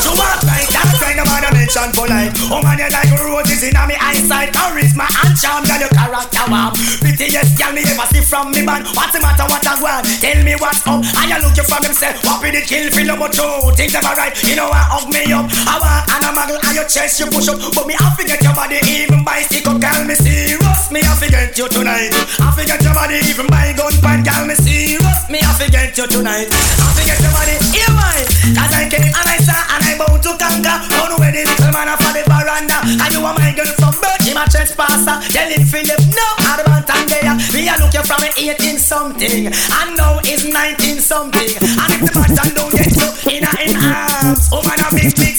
[0.04, 0.68] So what right?
[0.68, 2.36] That's why no man a mention polite.
[2.52, 4.52] Oh man, you like roses in me eyesight.
[4.52, 6.76] Charisma and charm, girl, your character warm.
[7.00, 8.84] Prettiest girl me ever see from me man.
[8.92, 9.48] What's the matter?
[9.48, 10.04] What a one?
[10.20, 11.00] Tell me what's up.
[11.16, 12.20] I you looking from himself.
[12.28, 12.92] What be the kill?
[12.92, 13.72] Feel much true.
[13.72, 14.36] Things never right.
[14.44, 15.48] You know I hug me up.
[15.48, 17.56] I want and a muggle and your chest you push up.
[17.72, 19.80] But me I forget your body even by stick up.
[19.80, 20.92] Girl, me serious.
[20.92, 22.10] Me I forget you tonight.
[22.42, 24.26] I forget your body even by gun point.
[24.26, 25.28] Girl, me serious.
[25.30, 26.50] Me I forget you tonight.
[26.50, 27.54] I forget your body.
[27.70, 28.26] Here why?
[28.58, 30.76] Cause I came and I saw and I bound to conquer.
[31.14, 32.78] Away the little man for the veranda.
[32.82, 34.24] And you are my girl from birth.
[34.24, 35.16] A trespasser.
[35.30, 36.26] Telling Philip no.
[36.42, 37.34] Advant and there.
[37.54, 39.46] Me a look you from 18 something.
[39.46, 41.54] And now is 19 something.
[41.54, 44.50] And if the man don't get you in in arms.
[44.50, 45.38] Oh man a big big.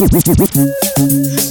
[0.00, 1.41] Girls.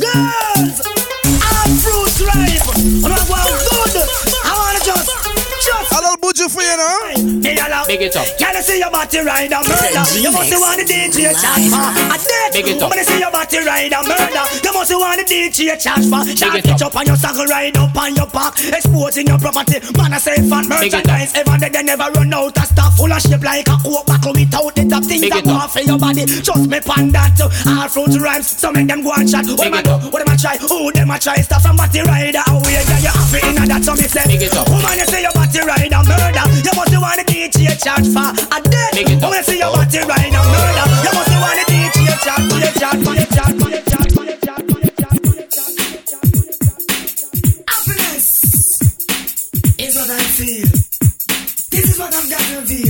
[5.92, 7.42] A little buju for you, know?
[7.42, 8.26] Big it up.
[8.40, 10.04] Can I see your body ride and murder?
[10.16, 12.54] You must want the DJ charge for a death.
[12.56, 12.90] Big it up.
[12.90, 16.24] When I see your body ride and murder, you must want the DJ charge for.
[16.32, 19.84] Shot it it up on your saddle, ride up on your back, exposing your property.
[20.00, 21.04] Man, I say fat Big it up.
[21.04, 21.36] merchandise.
[21.36, 24.32] Ever they, they never run out of stuff full of shape like a oak buckle
[24.32, 25.68] without the top things Big that it go up.
[25.68, 26.24] off for your body.
[26.24, 28.48] Just me pan that to all fruit rhymes.
[28.48, 29.44] So make them go and chat.
[29.44, 29.92] What Big am I it do?
[29.92, 30.14] up.
[30.14, 30.56] What am I try?
[30.56, 31.36] Who them I try?
[31.44, 32.80] Stuff from body rider away.
[32.80, 33.84] Yeah, you have it in that.
[33.84, 34.70] So me say, Big it up.
[34.72, 36.46] woman, you say your body ride ride a murder.
[36.66, 38.94] You must wanna teach DJ charge for a death.
[38.98, 40.86] I wanna see your body ride a murder.
[41.06, 44.12] You must wanna teach DJ charge for the charge for the charge for to charge.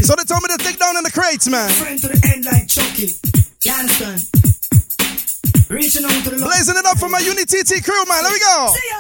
[0.04, 1.70] So they told me to take down in the crates, man.
[1.70, 3.08] Friend to the end like Chucky.
[3.64, 4.61] You understand?
[5.72, 6.52] Reaching out to the Lord.
[6.52, 8.20] Blazing it up for my Unity T crew, man.
[8.28, 8.56] Let me go.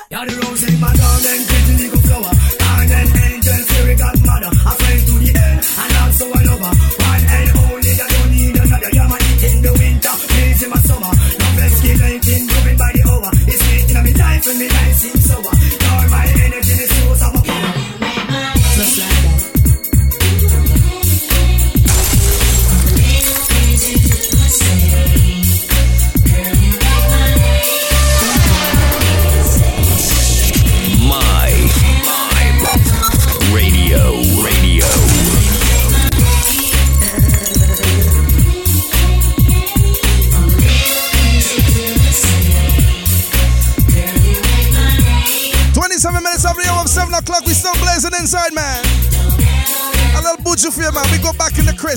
[0.08, 2.32] You're the rose in my garden, pretty little flower.
[2.32, 4.56] Garden angel, fairy godmother.
[4.56, 6.72] A friend to the end, and also a lover.
[6.72, 8.88] One and only, that don't need another.
[8.88, 10.16] You're my heat in the winter,
[10.64, 11.12] in my summer.
[11.12, 11.60] Love
[12.56, 13.32] moving by the hour.
[13.52, 15.81] It's making my life and me life seems sour.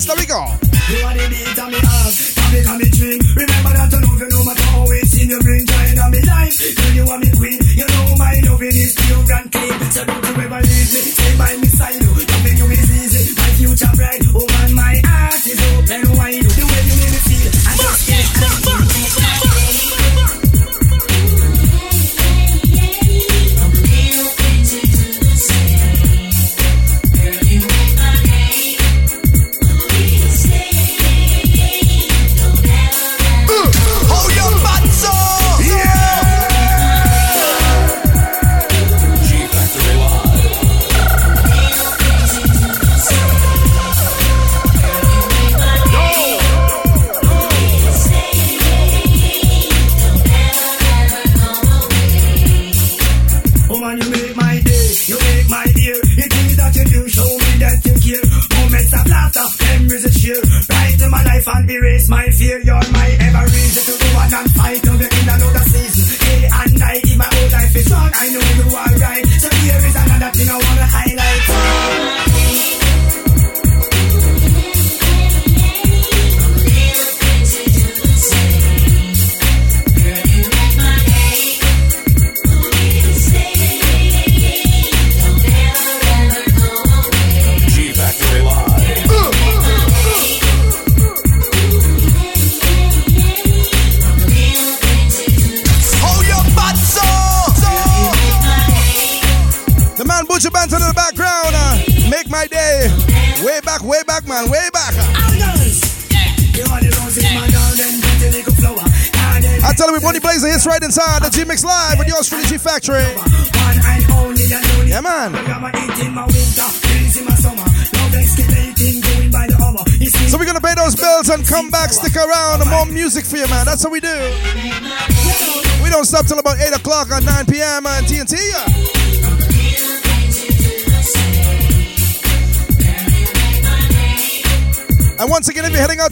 [0.03, 0.57] Puerto Rico.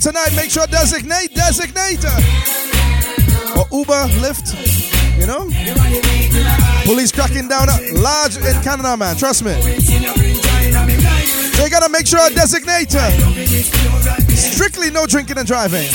[0.03, 2.03] Tonight, make sure designate, designate.
[3.55, 4.51] Or Uber, Lyft,
[5.17, 5.47] you know?
[6.83, 9.15] Police cracking down large in Canada, man.
[9.15, 9.53] Trust me.
[11.63, 12.91] You gotta make sure I designate.
[14.35, 15.87] Strictly no drinking and driving.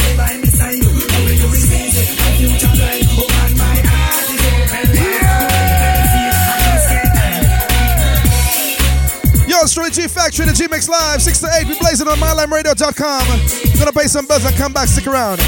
[9.98, 11.66] G Factory, the G Mix Live, 6 to 8.
[11.66, 13.78] We blazing on mylimeradio.com.
[13.80, 15.38] Gonna pay some bills and come back, stick around.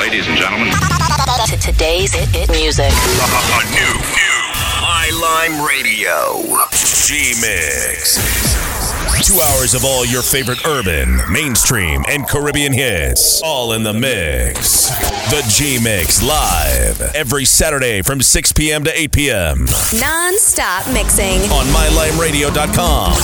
[0.00, 0.72] Ladies and gentlemen,
[1.44, 2.88] To today's hit, hit music.
[2.88, 4.40] A new, new
[4.80, 6.56] My Lime Radio.
[7.04, 8.73] G Mix.
[9.24, 13.40] Two hours of all your favorite urban, mainstream, and Caribbean hits.
[13.42, 14.90] All in the mix.
[15.30, 18.84] The G Mix live every Saturday from 6 p.m.
[18.84, 19.58] to 8 p.m.
[19.98, 21.40] Non-stop mixing.
[21.50, 23.14] on mylimeradio.com.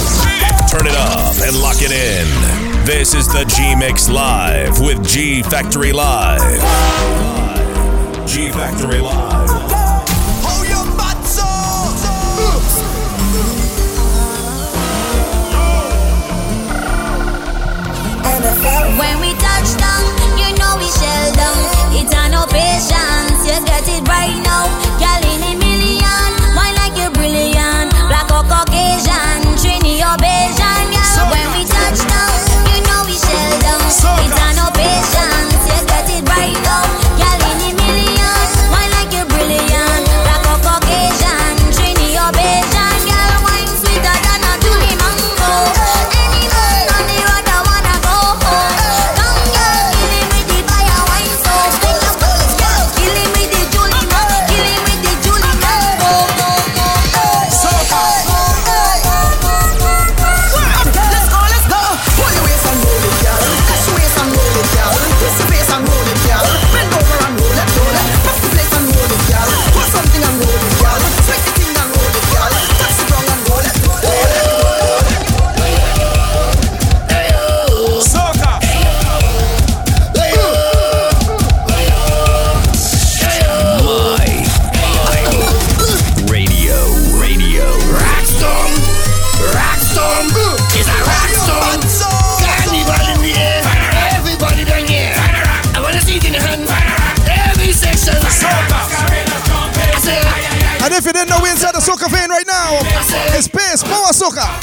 [0.70, 2.86] Turn it up and lock it in.
[2.86, 6.40] This is the G Mix Live with G Factory Live.
[8.26, 9.59] G Factory Live.
[18.50, 20.02] When we touch down,
[20.34, 21.62] you know we shell down.
[21.94, 24.66] It's a no patience, you get it right now.
[24.98, 27.94] Girl in a million, why like you brilliant?
[28.10, 31.30] Black or Caucasian, Trini or Bajan, girl.
[31.30, 32.38] When we touch down,
[32.74, 33.86] you know we shell down.
[33.86, 34.79] It's a
[104.20, 104.59] Сука!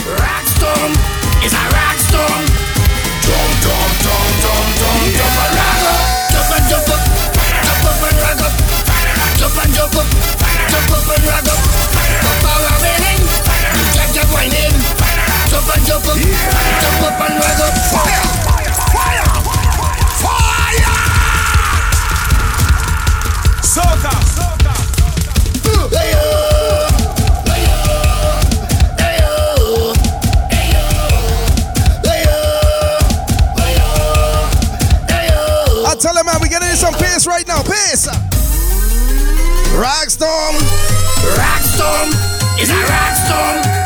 [40.19, 40.55] Rockstorm.
[41.37, 43.76] Rockstorm is a rockstorm.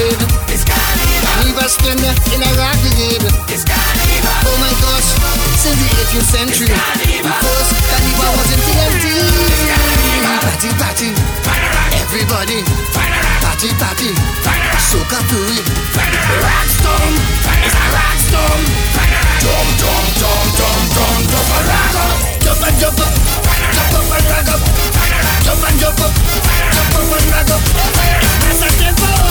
[0.00, 0.24] Parade.
[0.48, 1.20] It's carnival.
[1.20, 3.24] Carnival splendor in a rock brigade.
[3.52, 4.34] It's carnival.
[4.48, 5.08] Oh my gosh,
[5.60, 6.72] since the 18th century.
[6.72, 9.04] First carnival was in TNT.
[10.40, 11.08] Party, party.
[12.00, 12.60] Everybody.
[13.44, 14.10] Party, party.
[14.80, 15.66] Soca fluid.
[16.40, 17.12] Rockstorm.
[17.64, 18.60] It's a rockstorm.
[19.40, 22.16] Jump, jump, jump, jump, jump, jump and rock up.
[22.40, 23.12] Jump and jump up.
[23.72, 24.60] Jump up and rock up.
[25.44, 26.12] Jump and jump up.
[26.72, 27.50] Jump up and rock
[28.60, 29.29] Factory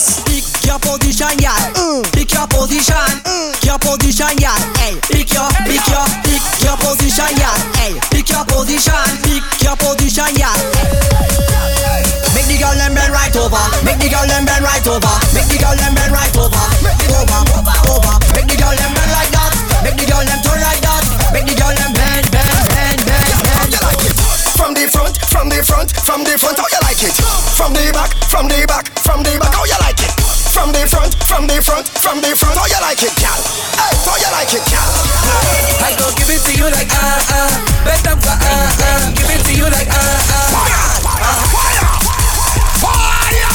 [0.00, 1.52] Yes, pick your position, yeah.
[1.76, 2.00] Mm.
[2.16, 3.52] Pick your position, mm.
[3.60, 4.56] your position, yeah.
[4.80, 7.52] Hey, pick your, pick your, pick your position, yeah.
[7.76, 10.56] Hey, pick your position, pick your position, yeah.
[12.32, 13.60] Make the girl them bend right over.
[13.84, 15.14] Make the girl them bend right over.
[15.36, 16.64] Make the girl them bend right over.
[16.80, 17.59] Right Over.
[25.40, 27.16] From the front, from the front, how you like it?
[27.56, 30.12] From the back, from the back, from the back, how you like it?
[30.52, 33.40] From the front, from the front, from the front, how you like it, gal?
[33.80, 34.84] Hey, how you like it, gal?
[35.80, 38.68] I go give it to you like ah uh, ah, uh, best of ah ah,
[38.84, 40.44] uh, give it to you like ah uh, ah.
[40.44, 40.52] Uh.
[40.52, 40.84] Fire,
[41.56, 41.88] fire,
[42.84, 43.48] fire, fire,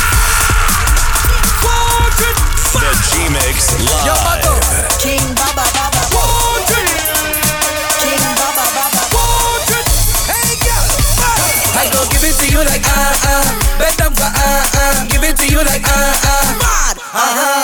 [1.69, 2.81] fire.
[2.81, 4.44] The G Mix live.
[13.15, 13.79] uh uh.
[13.79, 15.07] Bend them, go uh uh.
[15.07, 16.47] Give it to you like uh uh.
[16.59, 17.54] Mad, uh huh.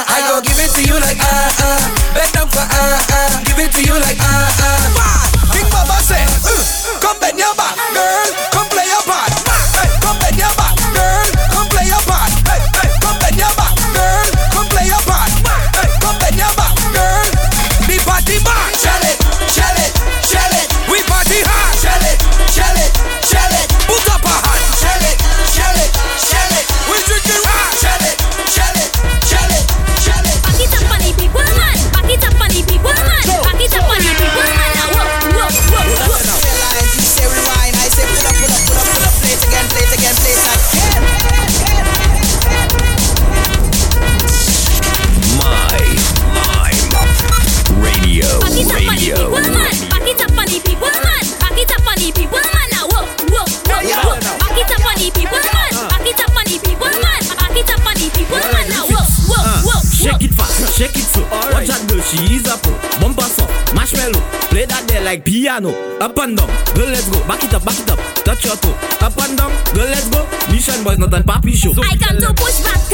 [65.12, 65.72] like piano.
[66.00, 67.20] Up and down, girl, let's go.
[67.28, 68.00] Back it up, back it up.
[68.24, 68.72] Touch your toe.
[69.06, 70.26] Up and down, girl, let's go.
[70.52, 71.74] Mission boys, not a papi show.
[71.74, 72.91] So I come to push back.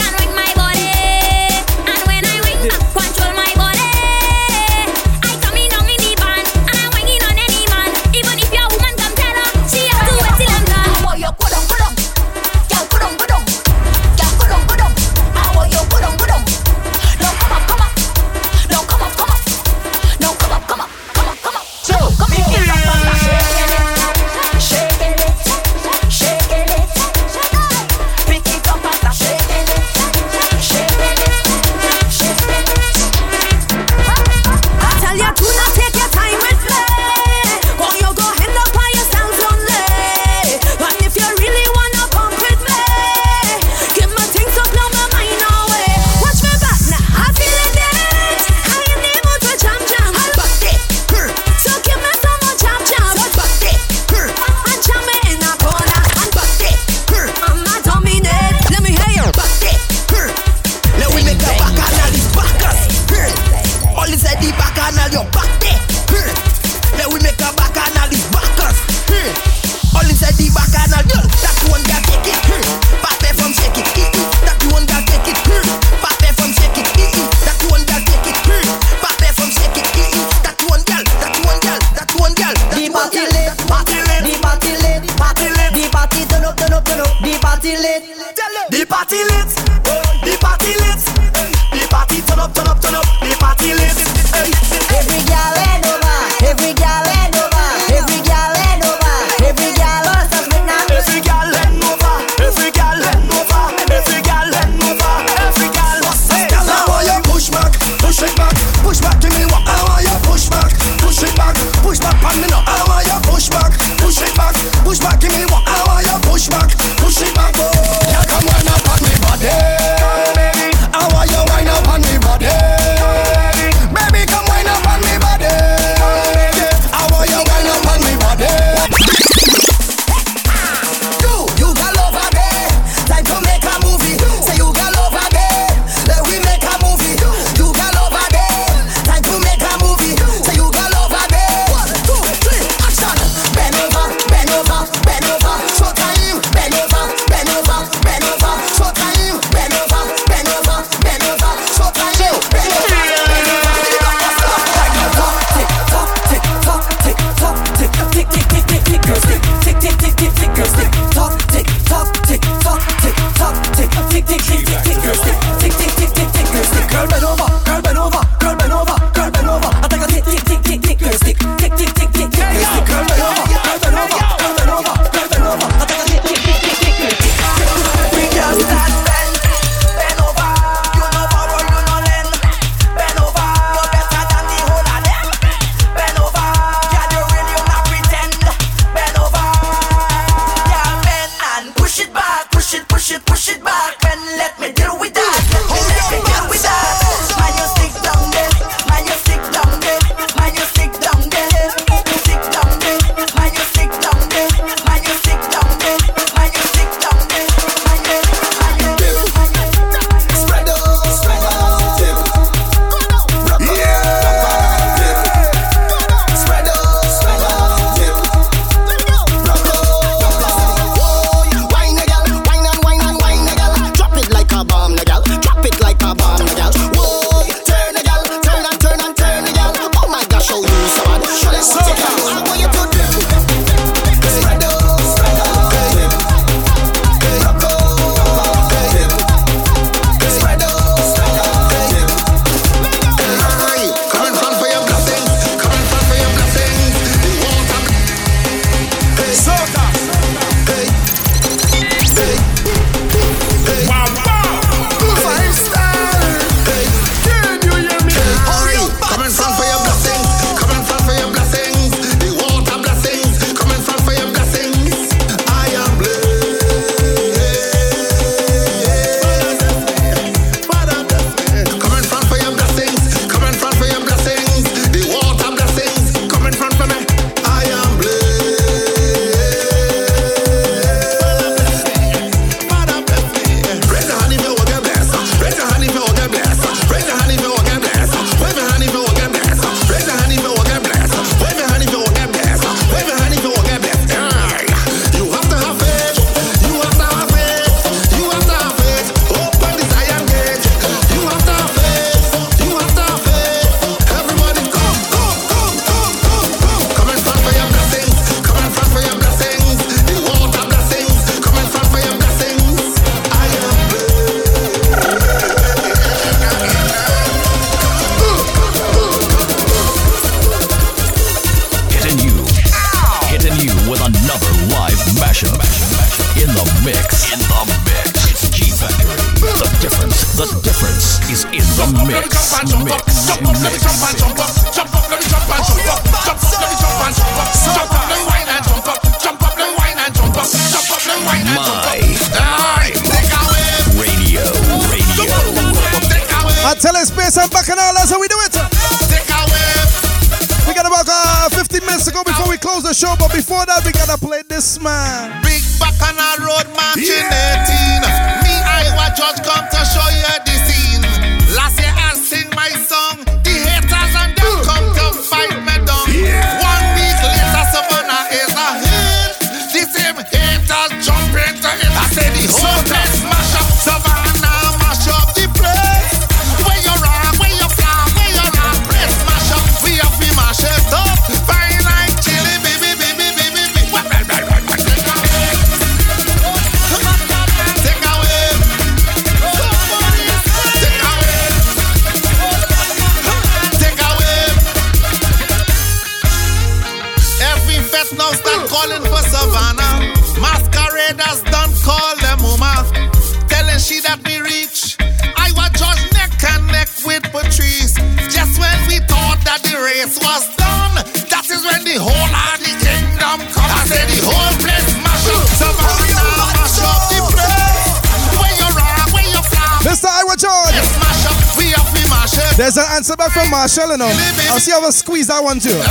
[425.57, 425.81] one too.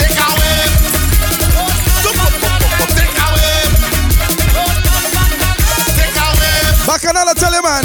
[0.00, 0.56] Take away.
[2.96, 3.60] Take away.
[5.96, 6.56] Take away.
[6.86, 7.84] Bacchanal, I tell you, man.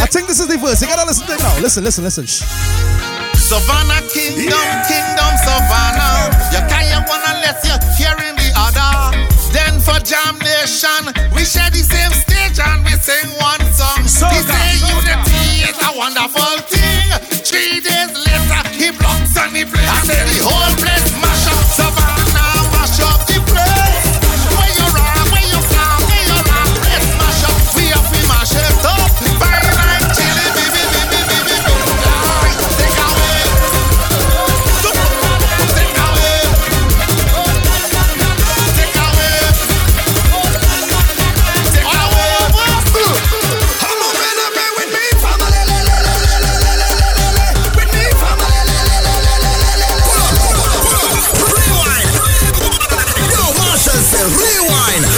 [0.00, 0.80] I think this is the verse.
[0.80, 1.58] You gotta listen to it now.
[1.60, 2.26] Listen, listen, listen.
[2.26, 2.44] Shh.
[3.36, 4.88] Savannah Kingdom, yeah.
[4.88, 6.32] Kingdom Savannah.
[6.54, 9.28] You can't one unless you're hearing the other.
[9.52, 14.06] Then for Jam Nation, we share the same stage and we sing one song.
[14.06, 16.49] So we say unity is a wonderful
[19.64, 19.88] the place.
[19.88, 20.79] I said the whole
[54.28, 55.09] Rewind.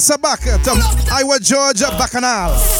[0.00, 0.40] Sabak,
[1.20, 2.77] Iowa, Georgia, Bacchanal.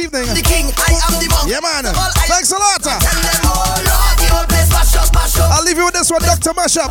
[0.00, 0.24] evening.
[0.32, 1.52] The king, I am the monk.
[1.52, 1.84] Yeah, man.
[2.24, 2.80] Thanks a lot.
[5.52, 6.52] I'll leave you with this one, Dr.
[6.56, 6.88] Mashup.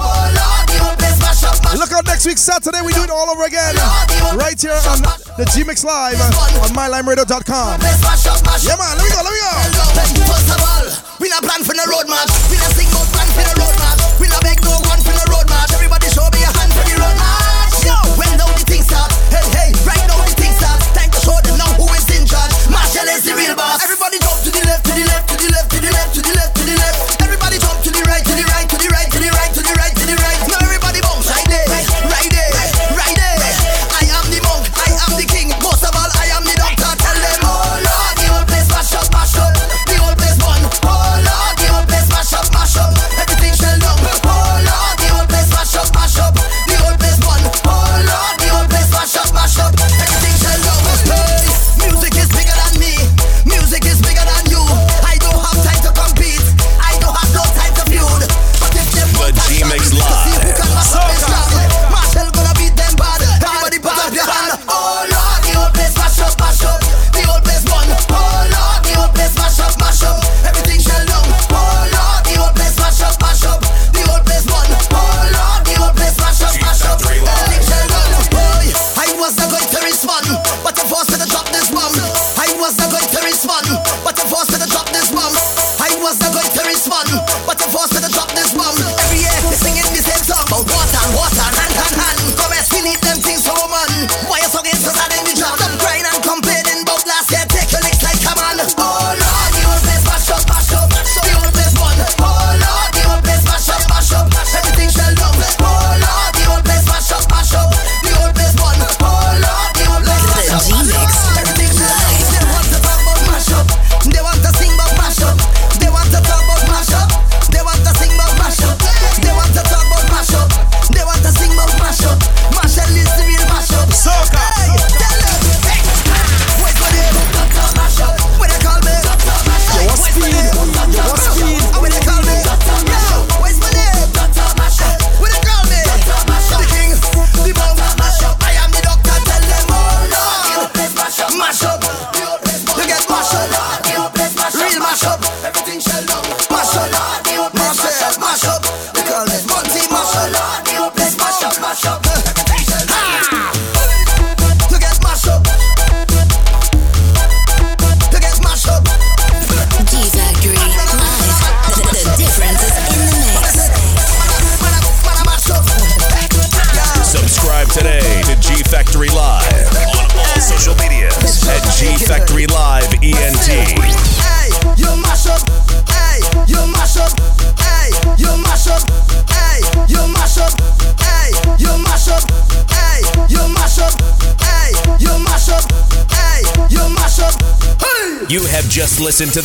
[1.77, 2.81] Look out next week, Saturday.
[2.81, 3.75] We do it all over again.
[4.37, 5.01] Right here on
[5.37, 6.19] the G Mix Live
[6.61, 7.81] on mylimeradio.com.
[7.81, 8.97] Yeah, man.
[8.97, 9.21] Let me go.
[9.25, 9.38] Let me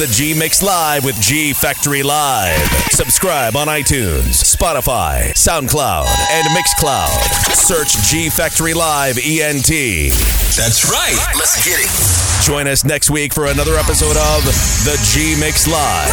[0.06, 2.60] the G Mix Live with G Factory Live.
[2.90, 7.55] Subscribe on iTunes, Spotify, SoundCloud, and Mixcloud.
[7.55, 9.66] Search G Factory Live ENT.
[10.60, 11.16] That's right.
[11.39, 12.44] Let's get it.
[12.44, 14.44] Join us next week for another episode of
[14.85, 16.12] the G Mix Live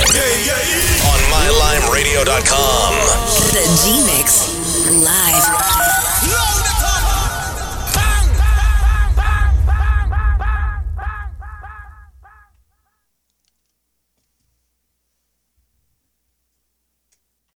[1.12, 2.94] on MyLimeRadio.com.
[3.52, 4.41] The G Mix Live.